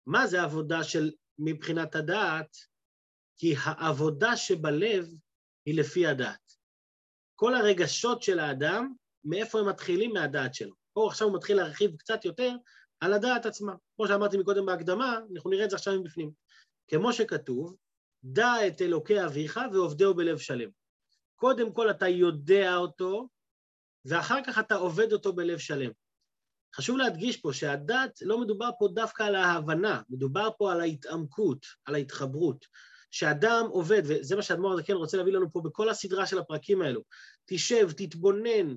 מה 0.06 0.26
זה 0.26 0.42
עבודה 0.42 0.84
של 0.84 1.10
מבחינת 1.38 1.94
הדעת? 1.94 2.56
כי 3.36 3.54
העבודה 3.64 4.36
שבלב 4.36 5.06
היא 5.68 5.78
לפי 5.78 6.06
הדעת. 6.06 6.52
כל 7.34 7.54
הרגשות 7.54 8.22
של 8.22 8.38
האדם, 8.38 8.94
מאיפה 9.24 9.60
הם 9.60 9.68
מתחילים? 9.68 10.12
מהדעת 10.12 10.54
שלו. 10.54 10.74
פה 10.92 11.06
עכשיו 11.06 11.28
הוא 11.28 11.36
מתחיל 11.36 11.56
להרחיב 11.56 11.96
קצת 11.96 12.24
יותר 12.24 12.52
על 13.00 13.12
הדעת 13.12 13.46
עצמה. 13.46 13.74
כמו 13.96 14.08
שאמרתי 14.08 14.36
מקודם 14.36 14.66
בהקדמה, 14.66 15.18
אנחנו 15.34 15.50
נראה 15.50 15.64
את 15.64 15.70
זה 15.70 15.76
עכשיו 15.76 16.00
מבפנים. 16.00 16.30
כמו 16.90 17.12
שכתוב, 17.12 17.76
דע 18.24 18.66
את 18.66 18.82
אלוקי 18.82 19.24
אביך 19.24 19.60
ועובדהו 19.72 20.14
בלב 20.14 20.38
שלם. 20.38 20.70
קודם 21.36 21.72
כל 21.72 21.90
אתה 21.90 22.08
יודע 22.08 22.76
אותו, 22.76 23.28
ואחר 24.04 24.40
כך 24.46 24.58
אתה 24.58 24.74
עובד 24.74 25.12
אותו 25.12 25.32
בלב 25.32 25.58
שלם. 25.58 25.90
חשוב 26.76 26.96
להדגיש 26.96 27.36
פה 27.36 27.52
שהדת, 27.52 28.18
לא 28.22 28.40
מדובר 28.40 28.70
פה 28.78 28.88
דווקא 28.94 29.22
על 29.22 29.34
ההבנה, 29.34 30.02
מדובר 30.08 30.48
פה 30.58 30.72
על 30.72 30.80
ההתעמקות, 30.80 31.66
על 31.84 31.94
ההתחברות. 31.94 32.66
שאדם 33.10 33.66
עובד, 33.70 34.02
וזה 34.04 34.36
מה 34.36 34.42
שאדמו"ר 34.42 34.72
הזקן 34.72 34.92
רוצה 34.92 35.16
להביא 35.16 35.32
לנו 35.32 35.52
פה 35.52 35.60
בכל 35.64 35.88
הסדרה 35.88 36.26
של 36.26 36.38
הפרקים 36.38 36.82
האלו, 36.82 37.00
תשב, 37.46 37.92
תתבונן, 37.92 38.74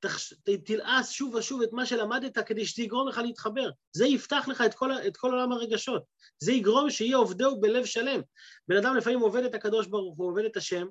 תחש... 0.00 0.34
תלעס 0.64 1.10
שוב 1.10 1.34
ושוב 1.34 1.62
את 1.62 1.72
מה 1.72 1.86
שלמדת 1.86 2.38
כדי 2.38 2.66
שזה 2.66 2.82
יגרום 2.82 3.08
לך 3.08 3.18
להתחבר. 3.18 3.70
זה 3.92 4.06
יפתח 4.06 4.44
לך 4.48 4.60
את 4.66 4.74
כל, 4.74 4.92
את 4.92 5.16
כל 5.16 5.30
עולם 5.30 5.52
הרגשות. 5.52 6.02
זה 6.38 6.52
יגרום 6.52 6.90
שיהיה 6.90 7.16
עובדהו 7.16 7.60
בלב 7.60 7.84
שלם. 7.84 8.20
בן 8.68 8.76
אדם 8.76 8.96
לפעמים 8.96 9.20
עובד 9.20 9.44
את 9.44 9.54
הקדוש 9.54 9.86
ברוך 9.86 10.18
הוא, 10.18 10.30
עובד 10.30 10.44
את 10.44 10.56
השם, 10.56 10.86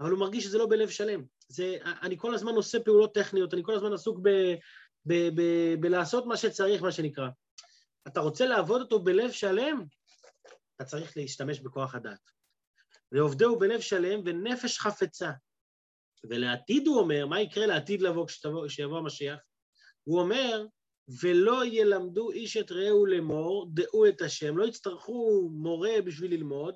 אבל 0.00 0.10
הוא 0.10 0.18
מרגיש 0.18 0.44
שזה 0.44 0.58
לא 0.58 0.66
בלב 0.66 0.88
שלם. 0.88 1.22
זה, 1.48 1.76
אני 2.02 2.18
כל 2.18 2.34
הזמן 2.34 2.52
עושה 2.52 2.80
פעולות 2.80 3.14
טכניות, 3.14 3.54
אני 3.54 3.62
כל 3.64 3.74
הזמן 3.74 3.92
עסוק 3.92 4.18
ב, 4.22 4.28
ב, 5.06 5.14
ב, 5.14 5.40
ב, 5.40 5.42
בלעשות 5.80 6.26
מה 6.26 6.36
שצריך, 6.36 6.82
מה 6.82 6.92
שנקרא. 6.92 7.28
אתה 8.06 8.20
רוצה 8.20 8.46
לעבוד 8.46 8.80
אותו 8.80 9.00
בלב 9.00 9.30
שלם? 9.30 9.84
אתה 10.76 10.84
צריך 10.84 11.16
להשתמש 11.16 11.60
בכוח 11.60 11.94
הדעת. 11.94 12.30
ועובדהו 13.12 13.58
בלב 13.58 13.80
שלם 13.80 14.20
ונפש 14.24 14.78
חפצה. 14.78 15.30
ולעתיד 16.24 16.86
הוא 16.86 17.00
אומר, 17.00 17.26
מה 17.26 17.40
יקרה 17.40 17.66
לעתיד 17.66 18.02
לבוא 18.02 18.26
כשיבוא 18.66 18.98
המשיח? 18.98 19.38
הוא 20.04 20.20
אומר, 20.20 20.66
ולא 21.22 21.66
ילמדו 21.66 22.30
איש 22.30 22.56
את 22.56 22.72
רעהו 22.72 23.06
לאמור, 23.06 23.70
דעו 23.74 24.08
את 24.08 24.20
השם, 24.20 24.56
לא 24.56 24.64
יצטרכו 24.64 25.48
מורה 25.52 26.02
בשביל 26.06 26.30
ללמוד, 26.30 26.74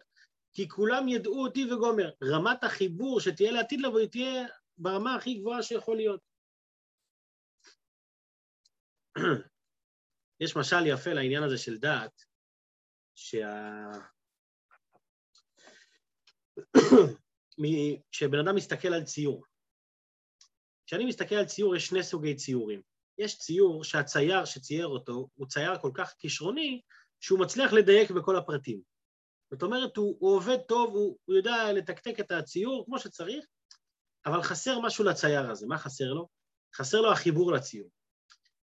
כי 0.52 0.68
כולם 0.68 1.08
ידעו 1.08 1.44
אותי 1.44 1.72
וגומר. 1.72 2.10
רמת 2.22 2.64
החיבור 2.64 3.20
שתהיה 3.20 3.52
לעתיד 3.52 3.80
לבוא, 3.80 3.98
היא 3.98 4.08
תהיה 4.08 4.46
ברמה 4.78 5.14
הכי 5.14 5.34
גבוהה 5.34 5.62
שיכול 5.62 5.96
להיות. 5.96 6.20
יש 10.40 10.56
משל 10.56 10.86
יפה 10.86 11.12
לעניין 11.12 11.42
הזה 11.42 11.58
של 11.58 11.78
דעת, 11.78 12.24
שה... 13.20 13.90
כשבן 18.10 18.38
אדם 18.38 18.54
מסתכל 18.54 18.88
על 18.88 19.04
ציור. 19.04 19.44
כשאני 20.86 21.04
מסתכל 21.04 21.34
על 21.34 21.44
ציור, 21.44 21.76
יש 21.76 21.86
שני 21.86 22.02
סוגי 22.02 22.34
ציורים. 22.34 22.82
יש 23.18 23.38
ציור 23.38 23.84
שהצייר 23.84 24.44
שצייר 24.44 24.86
אותו 24.86 25.28
הוא 25.34 25.46
צייר 25.46 25.78
כל 25.78 25.90
כך 25.94 26.14
כישרוני, 26.18 26.80
שהוא 27.20 27.40
מצליח 27.40 27.72
לדייק 27.72 28.10
בכל 28.10 28.36
הפרטים. 28.36 28.80
זאת 29.50 29.62
אומרת, 29.62 29.96
הוא, 29.96 30.16
הוא 30.20 30.36
עובד 30.36 30.58
טוב, 30.68 30.94
הוא, 30.94 31.16
הוא 31.24 31.36
יודע 31.36 31.72
לתקתק 31.72 32.20
את 32.20 32.30
הציור 32.30 32.84
כמו 32.86 32.98
שצריך, 32.98 33.44
אבל 34.26 34.42
חסר 34.42 34.80
משהו 34.80 35.04
לצייר 35.04 35.50
הזה. 35.50 35.66
מה 35.66 35.78
חסר 35.78 36.12
לו? 36.12 36.28
חסר 36.74 37.00
לו 37.00 37.12
החיבור 37.12 37.52
לציור. 37.52 37.90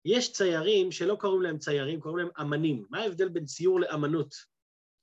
יש 0.06 0.32
ציירים 0.32 0.92
שלא 0.92 1.16
קוראים 1.16 1.42
להם 1.42 1.58
ציירים, 1.58 2.02
קוראים 2.02 2.18
להם 2.18 2.30
אמנים. 2.42 2.86
מה 2.90 3.00
ההבדל 3.00 3.30
בין 3.30 3.46
ציור 3.46 3.80
לאמנות? 3.80 4.36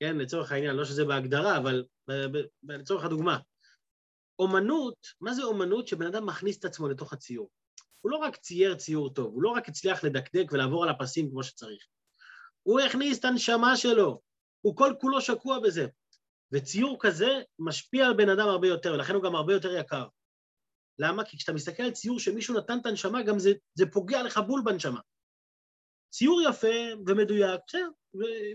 כן, 0.01 0.19
לצורך 0.19 0.53
העניין, 0.53 0.77
לא 0.77 0.85
שזה 0.85 1.05
בהגדרה, 1.05 1.57
אבל 1.57 1.85
לצורך 2.63 3.05
הדוגמה. 3.05 3.39
אומנות, 4.39 4.97
מה 5.21 5.35
זה 5.35 5.43
אומנות? 5.43 5.89
שבן 5.89 6.07
אדם 6.07 6.27
מכניס 6.27 6.59
את 6.59 6.65
עצמו 6.65 6.89
לתוך 6.89 7.13
הציור. 7.13 7.51
הוא 8.01 8.11
לא 8.11 8.17
רק 8.17 8.37
צייר 8.37 8.75
ציור 8.75 9.15
טוב, 9.15 9.27
הוא 9.27 9.43
לא 9.43 9.49
רק 9.49 9.69
הצליח 9.69 10.05
לדקדק 10.05 10.53
ולעבור 10.53 10.85
על 10.85 10.89
הפסים 10.89 11.31
כמו 11.31 11.43
שצריך. 11.43 11.87
הוא 12.63 12.81
הכניס 12.81 13.19
את 13.19 13.25
הנשמה 13.25 13.77
שלו, 13.77 14.21
הוא 14.61 14.77
כל 14.77 14.95
כולו 15.01 15.21
שקוע 15.21 15.59
בזה. 15.59 15.87
וציור 16.53 16.97
כזה 17.01 17.43
משפיע 17.59 18.07
על 18.07 18.17
בן 18.17 18.29
אדם 18.29 18.49
הרבה 18.49 18.69
יותר, 18.69 18.93
ולכן 18.93 19.15
הוא 19.15 19.23
גם 19.23 19.35
הרבה 19.35 19.53
יותר 19.53 19.77
יקר. 19.77 20.07
למה? 21.01 21.25
כי 21.25 21.37
כשאתה 21.37 21.53
מסתכל 21.53 21.83
על 21.83 21.91
ציור 21.91 22.19
שמישהו 22.19 22.59
נתן 22.59 22.79
את 22.79 22.87
הנשמה, 22.87 23.23
גם 23.23 23.39
זה, 23.39 23.51
זה 23.75 23.85
פוגע 23.93 24.23
לך 24.23 24.39
בול 24.47 24.63
בנשמה. 24.65 25.01
ציור 26.11 26.41
יפה 26.51 26.77
ומדויק, 27.07 27.61
בסדר, 27.67 27.89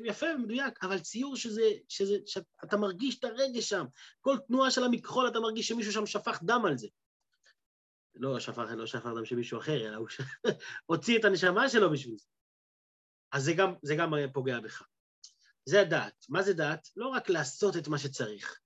יפה 0.06 0.26
ומדויק, 0.36 0.84
אבל 0.84 1.00
ציור 1.00 1.36
שזה, 1.36 1.70
שזה, 1.90 2.16
שאתה 2.26 2.78
מרגיש 2.78 3.20
את 3.20 3.24
הרגש 3.24 3.70
שם, 3.70 3.86
כל 4.22 4.38
תנועה 4.48 4.72
של 4.72 4.84
המכחול 4.84 5.28
אתה 5.28 5.40
מרגיש 5.40 5.68
שמישהו 5.68 5.92
שם 5.92 6.06
שפך 6.06 6.40
דם 6.44 6.62
על 6.68 6.78
זה. 6.78 6.88
לא 8.16 8.40
שפך, 8.40 8.64
לא 8.78 8.86
שפך 8.86 9.06
דם 9.06 9.26
של 9.26 9.36
מישהו 9.36 9.60
אחר, 9.60 9.88
אלא 9.88 9.96
הוא 9.96 10.08
ש... 10.08 10.22
הוציא 10.90 11.20
את 11.20 11.26
הנשמה 11.26 11.70
שלו 11.70 11.92
בשביל 11.92 12.18
זה. 12.18 12.26
אז 13.32 13.44
זה 13.44 13.54
גם, 13.54 13.74
זה 13.82 13.96
גם 13.96 14.14
פוגע 14.34 14.60
בך. 14.60 14.82
זה 15.66 15.82
הדעת. 15.82 16.26
מה 16.30 16.42
זה 16.44 16.54
דעת? 16.54 16.88
לא 16.96 17.08
רק 17.08 17.30
לעשות 17.30 17.78
את 17.78 17.88
מה 17.88 17.98
שצריך, 17.98 18.60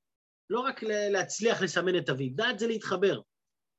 לא 0.49 0.59
רק 0.59 0.83
להצליח 0.83 1.61
לסמן 1.61 1.97
את 1.97 2.09
אביו, 2.09 2.29
דעת 2.35 2.59
זה 2.59 2.67
להתחבר. 2.67 3.21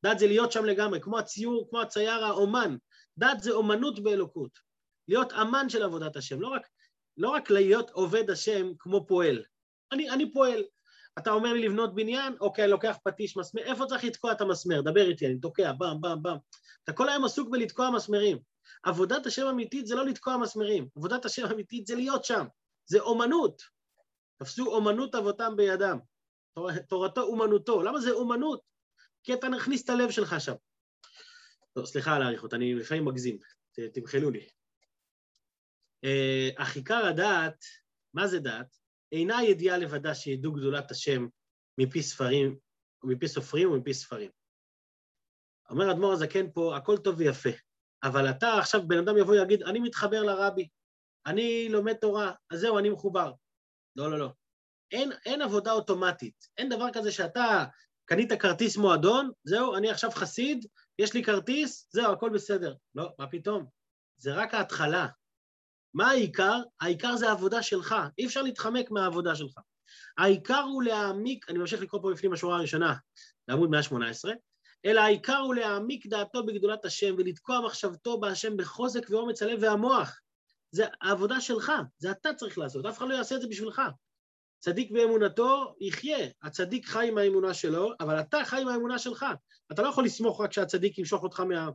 דעת 0.03 0.19
זה 0.19 0.27
להיות 0.27 0.53
שם 0.53 0.65
לגמרי, 0.65 1.01
כמו 1.01 1.19
הציור, 1.19 1.67
כמו 1.71 1.81
הצייר 1.81 2.25
האומן. 2.25 2.77
דעת 3.19 3.41
זה 3.43 3.51
אומנות 3.51 4.03
באלוקות. 4.03 4.59
להיות 5.09 5.33
אמן 5.33 5.69
של 5.69 5.83
עבודת 5.83 6.17
השם, 6.17 6.41
לא 6.41 6.49
רק, 6.49 6.63
לא 7.17 7.31
רק 7.31 7.51
להיות 7.51 7.91
עובד 7.91 8.31
השם 8.31 8.73
כמו 8.79 9.07
פועל. 9.07 9.43
אני, 9.93 10.11
אני 10.11 10.33
פועל. 10.33 10.63
אתה 11.19 11.31
אומר 11.31 11.53
לי 11.53 11.69
לבנות 11.69 11.95
בניין, 11.95 12.37
אוקיי, 12.41 12.69
לוקח 12.69 12.97
פטיש, 13.05 13.37
מסמר, 13.37 13.63
איפה 13.63 13.87
צריך 13.87 14.05
לתקוע 14.05 14.33
את 14.33 14.41
המסמר? 14.41 14.81
דבר 14.81 15.09
איתי, 15.09 15.27
אני 15.27 15.39
תוקע, 15.39 15.73
במ, 15.73 16.01
במ, 16.01 16.23
במ. 16.23 16.37
אתה 16.85 16.93
כל 16.93 17.09
היום 17.09 17.25
עסוק 17.25 17.49
בלתקוע 17.51 17.91
מסמרים. 17.91 18.39
עבודת 18.83 19.27
השם 19.27 19.47
אמיתית 19.47 19.87
זה 19.87 19.95
לא 19.95 20.07
לתקוע 20.07 20.37
מסמרים, 20.37 20.89
עבודת 20.97 21.25
השם 21.25 21.47
אמיתית 21.53 21.87
זה 21.87 21.95
להיות 21.95 22.25
שם, 22.25 22.47
זה 22.87 23.01
אומנות. 23.01 23.63
תפסו 24.37 24.67
אומנות 24.67 25.15
אבותם 25.15 25.57
בידם, 25.57 25.99
תורתו 26.89 27.23
אומנותו. 27.23 27.83
למה 27.83 28.01
זה 28.01 28.11
אומנות? 28.11 28.61
כי 29.23 29.35
אתה 29.35 29.49
נכניס 29.49 29.85
את 29.85 29.91
הלב 29.91 30.11
שלך 30.11 30.35
שם. 30.39 30.55
טוב, 31.73 31.87
סליחה 31.87 32.17
על 32.17 32.23
האריכות, 32.23 32.55
אני 32.55 32.75
לפעמים 32.75 33.05
מגזים, 33.05 33.39
תמחלו 33.93 34.31
לי. 34.31 34.49
אך 36.57 36.77
עיקר 36.77 37.07
הדעת, 37.07 37.65
מה 38.15 38.27
זה 38.27 38.39
דעת? 38.39 38.77
אינה 39.13 39.43
ידיעה 39.43 39.79
לבדה 39.79 40.15
שידעו 40.15 40.53
גדולת 40.53 40.91
השם 40.91 41.27
מפי 41.79 42.03
ספרים, 42.03 42.59
מפי 43.05 43.29
סופרים 43.29 43.73
ומפי 43.73 43.95
ספרים. 43.95 44.31
אומר 45.71 45.91
אדמו"ר 45.91 46.13
הזקן 46.13 46.53
פה, 46.53 46.77
הכל 46.77 46.97
טוב 46.97 47.15
ויפה, 47.19 47.51
אבל 48.03 48.31
אתה 48.31 48.59
עכשיו, 48.59 48.89
בן 48.89 48.99
אדם 48.99 49.17
יבוא 49.19 49.35
ויגיד, 49.35 49.63
אני 49.63 49.81
מתחבר 49.81 50.23
לרבי, 50.23 50.69
אני 51.27 51.69
לומד 51.69 51.95
תורה, 51.95 52.33
אז 52.51 52.61
זהו, 52.61 52.79
אני 52.79 52.91
מחובר. 52.91 53.33
לא, 53.97 54.11
לא, 54.11 54.19
לא. 54.19 54.29
אין, 54.93 55.13
אין 55.27 55.43
עבודה 55.43 55.73
אוטומטית. 55.73 56.49
אין 56.59 56.69
דבר 56.69 56.87
כזה 56.93 57.13
שאתה 57.13 57.65
קנית 58.13 58.33
כרטיס 58.33 58.77
מועדון, 58.77 59.31
זהו, 59.45 59.77
אני 59.77 59.91
עכשיו 59.91 60.11
חסיד, 60.11 60.67
יש 60.99 61.15
לי 61.15 61.25
כרטיס, 61.25 61.89
זהו, 61.93 62.13
הכל 62.13 62.31
בסדר. 62.31 62.75
לא, 62.95 63.09
מה 63.19 63.27
פתאום? 63.27 63.67
זה 64.17 64.35
רק 64.35 64.55
ההתחלה. 64.55 65.07
מה 65.95 66.11
העיקר? 66.11 66.59
העיקר 66.81 67.17
זה 67.17 67.29
העבודה 67.29 67.63
שלך, 67.63 67.95
אי 68.19 68.27
אפשר 68.27 68.43
להתחמק 68.43 68.91
מהעבודה 68.91 69.35
שלך. 69.35 69.55
העיקר 70.19 70.61
הוא 70.61 70.83
להעמיק, 70.83 71.51
אני 71.51 71.59
ממשיך 71.59 71.83
לקרוא 71.83 72.03
פה 72.03 72.11
לפנים 72.11 72.33
השורה 72.33 72.57
הראשונה, 72.57 72.95
לעמוד 73.49 73.71
118, 73.71 74.33
אלא 74.85 75.01
העיקר 75.01 75.39
הוא 75.39 75.55
להעמיק 75.55 76.07
דעתו 76.07 76.47
בגדולת 76.47 76.85
השם 76.85 77.15
ולתקוע 77.19 77.61
מחשבתו 77.61 78.21
בהשם 78.21 78.57
בחוזק 78.57 79.11
ואומץ 79.11 79.43
הלב 79.43 79.59
והמוח. 79.63 80.21
זה 80.71 80.85
העבודה 81.01 81.41
שלך, 81.41 81.73
זה 81.99 82.11
אתה 82.11 82.35
צריך 82.35 82.59
לעשות, 82.59 82.87
אף 82.87 82.99
אחד 82.99 83.09
לא 83.09 83.15
יעשה 83.15 83.37
את 83.37 83.41
זה 83.41 83.49
בשבילך. 83.49 83.83
צדיק 84.61 84.91
באמונתו 84.91 85.77
יחיה, 85.81 86.29
הצדיק 86.43 86.87
חי 86.87 87.09
עם 87.09 87.19
האמונה 87.19 87.55
שלו, 87.55 87.93
אבל 88.01 88.21
אתה 88.21 88.39
חי 88.45 88.61
עם 88.61 88.69
האמונה 88.69 88.99
שלך. 88.99 89.27
אתה 89.73 89.83
לא 89.83 89.89
יכול 89.89 90.05
לסמוך 90.05 90.41
רק 90.41 90.53
שהצדיק 90.53 90.99
ימשוך 90.99 91.23
אותך 91.23 91.41
מה... 91.41 91.71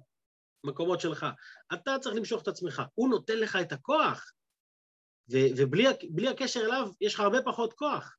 מקומות 0.64 1.02
שלך. 1.02 1.26
אתה 1.74 2.00
צריך 2.02 2.16
למשוך 2.16 2.42
את 2.42 2.48
עצמך, 2.48 2.82
הוא 2.96 3.10
נותן 3.10 3.38
לך 3.38 3.58
את 3.62 3.72
הכוח, 3.72 4.32
ו- 5.32 5.48
ובלי 5.58 6.28
הקשר 6.28 6.60
אליו 6.60 6.92
יש 7.02 7.14
לך 7.14 7.20
הרבה 7.20 7.42
פחות 7.42 7.74
כוח. 7.74 8.18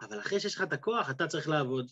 אבל 0.00 0.20
אחרי 0.20 0.40
שיש 0.40 0.54
לך 0.54 0.62
את 0.62 0.72
הכוח, 0.72 1.10
אתה 1.10 1.26
צריך 1.26 1.48
לעבוד. 1.48 1.90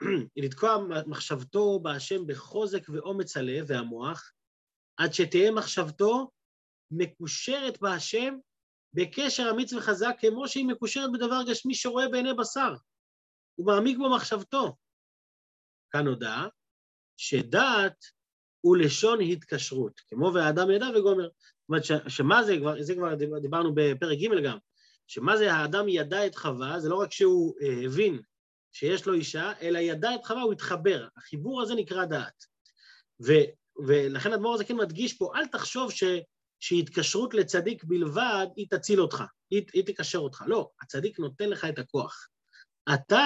לתקוע 0.36 0.76
מחשבתו 1.06 1.80
בהשם 1.82 2.26
בחוזק 2.26 2.88
ואומץ 2.88 3.36
הלב 3.36 3.64
והמוח, 3.68 4.32
עד 4.96 5.14
שתהיה 5.14 5.50
מחשבתו 5.50 6.30
מקושרת 6.90 7.80
בהשם 7.80 8.34
בקשר 8.94 9.50
אמיץ 9.50 9.72
וחזק, 9.72 10.16
כמו 10.20 10.48
שהיא 10.48 10.66
מקושרת 10.66 11.12
בדבר 11.12 11.42
גשמי 11.50 11.74
שרואה 11.74 12.08
בעיני 12.08 12.34
בשר. 12.34 12.74
הוא 13.54 13.66
מעמיק 13.66 13.98
במחשבתו. 13.98 14.76
כאן 15.90 16.06
הודעה 16.06 16.46
שדעת 17.16 18.04
הוא 18.60 18.76
לשון 18.76 19.20
התקשרות, 19.20 20.00
כמו 20.08 20.30
והאדם 20.34 20.70
ידע 20.70 20.86
וגומר. 20.94 21.28
זאת 21.28 21.68
אומרת, 21.68 21.84
ש, 21.84 21.92
שמה 22.08 22.42
זה, 22.42 22.56
כבר, 22.58 22.82
זה 22.82 22.94
כבר 22.94 23.14
דיברנו 23.38 23.74
בפרק 23.74 24.18
ג' 24.18 24.44
גם, 24.44 24.58
שמה 25.06 25.36
זה 25.36 25.52
האדם 25.52 25.88
ידע 25.88 26.26
את 26.26 26.36
חווה, 26.36 26.80
זה 26.80 26.88
לא 26.88 26.96
רק 26.96 27.12
שהוא 27.12 27.54
אה, 27.62 27.84
הבין 27.84 28.22
שיש 28.72 29.06
לו 29.06 29.14
אישה, 29.14 29.52
אלא 29.60 29.78
ידע 29.78 30.14
את 30.14 30.24
חווה, 30.24 30.42
הוא 30.42 30.52
התחבר. 30.52 31.08
החיבור 31.16 31.62
הזה 31.62 31.74
נקרא 31.74 32.04
דעת. 32.04 32.44
ו, 33.26 33.32
ולכן 33.86 34.32
אדמו"ר 34.32 34.54
הזה 34.54 34.64
כן 34.64 34.76
מדגיש 34.76 35.12
פה, 35.12 35.32
אל 35.36 35.46
תחשוב 35.46 35.92
ש, 35.92 36.04
שהתקשרות 36.62 37.34
לצדיק 37.34 37.84
בלבד, 37.84 38.46
היא 38.56 38.66
תציל 38.70 39.00
אותך, 39.00 39.24
היא, 39.50 39.62
היא 39.72 39.84
תקשר 39.86 40.18
אותך. 40.18 40.44
לא, 40.46 40.70
הצדיק 40.82 41.18
נותן 41.18 41.48
לך 41.48 41.64
את 41.64 41.78
הכוח. 41.78 42.28
אתה, 42.94 43.24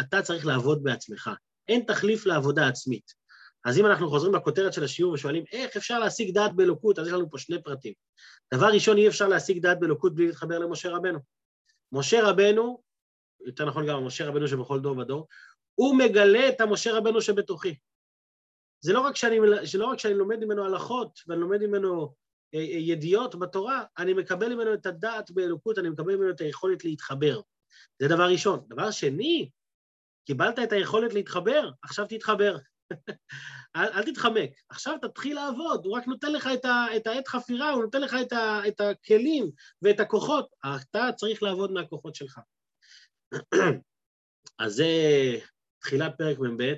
אתה 0.00 0.22
צריך 0.22 0.46
לעבוד 0.46 0.82
בעצמך. 0.82 1.30
אין 1.68 1.84
תחליף 1.86 2.26
לעבודה 2.26 2.68
עצמית. 2.68 3.12
אז 3.64 3.78
אם 3.78 3.86
אנחנו 3.86 4.08
חוזרים 4.08 4.34
לכותרת 4.34 4.72
של 4.72 4.84
השיעור 4.84 5.12
ושואלים 5.12 5.44
איך 5.52 5.76
אפשר 5.76 5.98
להשיג 5.98 6.34
דעת 6.34 6.56
באלוקות, 6.56 6.98
אז 6.98 7.06
יש 7.06 7.12
לנו 7.12 7.30
פה 7.30 7.38
שני 7.38 7.62
פרטים. 7.62 7.92
דבר 8.54 8.66
ראשון, 8.66 8.96
אי 8.96 9.08
אפשר 9.08 9.28
להשיג 9.28 9.58
דעת 9.58 9.80
באלוקות 9.80 10.14
בלי 10.14 10.26
להתחבר 10.26 10.58
למשה 10.58 10.90
רבנו. 10.90 11.18
משה 11.92 12.30
רבנו, 12.30 12.82
יותר 13.46 13.64
נכון 13.64 13.86
גם 13.86 14.04
משה 14.04 14.28
רבנו 14.28 14.48
שבכל 14.48 14.80
דור 14.80 14.98
ודור, 14.98 15.26
הוא 15.74 15.98
מגלה 15.98 16.48
את 16.48 16.60
המשה 16.60 16.92
רבנו 16.92 17.22
שבתוכי. 17.22 17.76
זה 18.80 18.92
לא 18.92 19.00
רק 19.00 19.16
שאני, 19.16 19.38
לא 19.78 19.86
רק 19.86 19.98
שאני 19.98 20.14
לומד 20.14 20.44
ממנו 20.44 20.64
הלכות 20.64 21.20
ואני 21.26 21.40
לומד 21.40 21.66
ממנו 21.66 22.14
ידיעות 22.52 23.34
בתורה, 23.34 23.84
אני 23.98 24.12
מקבל 24.12 24.54
ממנו 24.54 24.74
את 24.74 24.86
הדעת 24.86 25.30
באלוקות, 25.30 25.78
אני 25.78 25.88
מקבל 25.88 26.16
ממנו 26.16 26.30
את 26.30 26.40
היכולת 26.40 26.84
להתחבר. 26.84 27.40
זה 28.02 28.08
דבר 28.08 28.30
ראשון. 28.30 28.64
דבר 28.68 28.90
שני, 28.90 29.50
קיבלת 30.26 30.58
את 30.58 30.72
היכולת 30.72 31.14
להתחבר, 31.14 31.70
עכשיו 31.82 32.06
תתחבר. 32.08 32.56
אל, 33.76 33.88
אל 33.88 34.12
תתחמק, 34.12 34.50
עכשיו 34.68 34.96
תתחיל 35.02 35.36
לעבוד, 35.36 35.86
הוא 35.86 35.96
רק 35.96 36.06
נותן 36.06 36.32
לך 36.32 36.48
את, 36.54 36.64
ה, 36.64 36.86
את 36.96 37.06
העת 37.06 37.28
חפירה, 37.28 37.70
הוא 37.70 37.82
נותן 37.82 38.00
לך 38.00 38.16
את, 38.22 38.32
ה, 38.32 38.60
את 38.68 38.80
הכלים 38.80 39.50
ואת 39.82 40.00
הכוחות, 40.00 40.48
אתה 40.66 41.08
צריך 41.16 41.42
לעבוד 41.42 41.72
מהכוחות 41.72 42.14
שלך. 42.14 42.40
אז 44.58 44.72
זה 44.72 44.86
תחילת 45.78 46.14
פרק 46.18 46.38
מ"ב, 46.38 46.74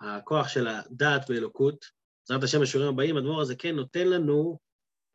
הכוח 0.00 0.48
של 0.48 0.68
הדעת 0.68 1.30
באלוקות. 1.30 1.84
בעזרת 2.28 2.44
השם 2.44 2.60
בשיעורים 2.60 2.92
הבאים, 2.92 3.16
הדמור 3.16 3.40
הזה 3.40 3.56
כן 3.56 3.76
נותן 3.76 4.08
לנו, 4.08 4.58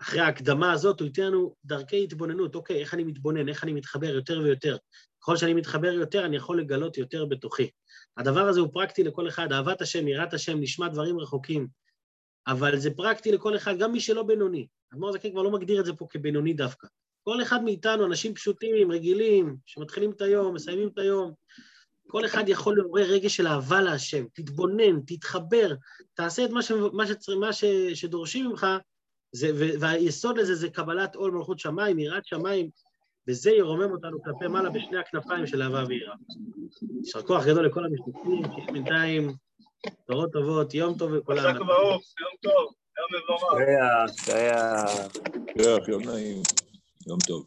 אחרי 0.01 0.19
ההקדמה 0.19 0.71
הזאת, 0.71 0.99
הוא 0.99 1.05
ייתן 1.05 1.23
לנו 1.23 1.55
דרכי 1.65 2.03
התבוננות, 2.03 2.55
אוקיי, 2.55 2.79
איך 2.81 2.93
אני 2.93 3.03
מתבונן, 3.03 3.49
איך 3.49 3.63
אני 3.63 3.73
מתחבר 3.73 4.15
יותר 4.15 4.39
ויותר. 4.43 4.77
ככל 5.21 5.37
שאני 5.37 5.53
מתחבר 5.53 5.93
יותר, 5.93 6.25
אני 6.25 6.37
יכול 6.37 6.59
לגלות 6.59 6.97
יותר 6.97 7.25
בתוכי. 7.25 7.69
הדבר 8.17 8.47
הזה 8.47 8.59
הוא 8.59 8.69
פרקטי 8.73 9.03
לכל 9.03 9.27
אחד, 9.27 9.51
אהבת 9.51 9.81
השם, 9.81 10.07
יראת 10.07 10.33
השם, 10.33 10.59
נשמע 10.59 10.87
דברים 10.87 11.19
רחוקים, 11.19 11.67
אבל 12.47 12.77
זה 12.77 12.91
פרקטי 12.91 13.31
לכל 13.31 13.55
אחד, 13.55 13.77
גם 13.77 13.91
מי 13.91 13.99
שלא 13.99 14.23
בינוני. 14.23 14.67
אדמו"ר 14.93 15.09
הזקן 15.09 15.31
כבר 15.31 15.41
לא 15.41 15.51
מגדיר 15.51 15.79
את 15.79 15.85
זה 15.85 15.93
פה 15.93 16.07
כבינוני 16.09 16.53
דווקא. 16.53 16.87
כל 17.23 17.41
אחד 17.41 17.63
מאיתנו, 17.63 18.05
אנשים 18.05 18.33
פשוטים, 18.33 18.91
רגילים, 18.91 19.55
שמתחילים 19.65 20.11
את 20.11 20.21
היום, 20.21 20.53
מסיימים 20.53 20.87
את 20.87 20.97
היום, 20.97 21.33
כל 22.07 22.25
אחד 22.25 22.49
יכול 22.49 22.77
לעורר 22.77 23.03
רגש 23.03 23.35
של 23.35 23.47
אהבה 23.47 23.81
להשם, 23.81 24.25
תתבונן, 24.33 25.01
תתחבר, 25.07 25.75
תעשה 26.13 26.45
את 26.45 26.49
מה, 26.49 26.61
ש, 26.61 26.71
מה, 26.71 27.07
שצר, 27.07 27.37
מה 27.37 27.53
ש, 27.53 27.65
שדורשים 27.93 28.45
ממך, 28.45 28.67
זה, 29.31 29.51
והיסוד 29.79 30.37
לזה 30.37 30.55
זה 30.55 30.69
קבלת 30.69 31.15
עול 31.15 31.31
מלכות 31.31 31.59
שמיים, 31.59 31.99
יראת 31.99 32.25
שמיים, 32.25 32.69
וזה 33.27 33.51
ירומם 33.51 33.91
אותנו 33.91 34.23
כלפי 34.23 34.47
מעלה 34.47 34.69
בשני 34.69 34.97
הכנפיים 34.97 35.47
של 35.47 35.61
אהבה 35.61 35.83
ויראה. 35.87 36.15
יישר 37.03 37.21
כוח 37.21 37.45
גדול 37.45 37.65
לכל 37.65 37.85
המשתתפים, 37.85 38.41
שיהיה 38.55 38.71
בינתיים 38.71 39.33
תורות 40.07 40.31
טובות, 40.31 40.73
יום 40.73 40.97
טוב 40.97 41.13
העם. 41.13 41.39
חזק 41.39 41.61
וברוך, 41.61 42.03
יום 42.19 42.37
טוב, 42.41 42.73
יום 42.97 43.21
מבורך. 43.23 43.53
שהיה, 43.57 44.05
שהיה. 44.25 45.87
יום 45.87 46.03
נעים, 46.03 46.41
יום 47.07 47.19
טוב. 47.27 47.45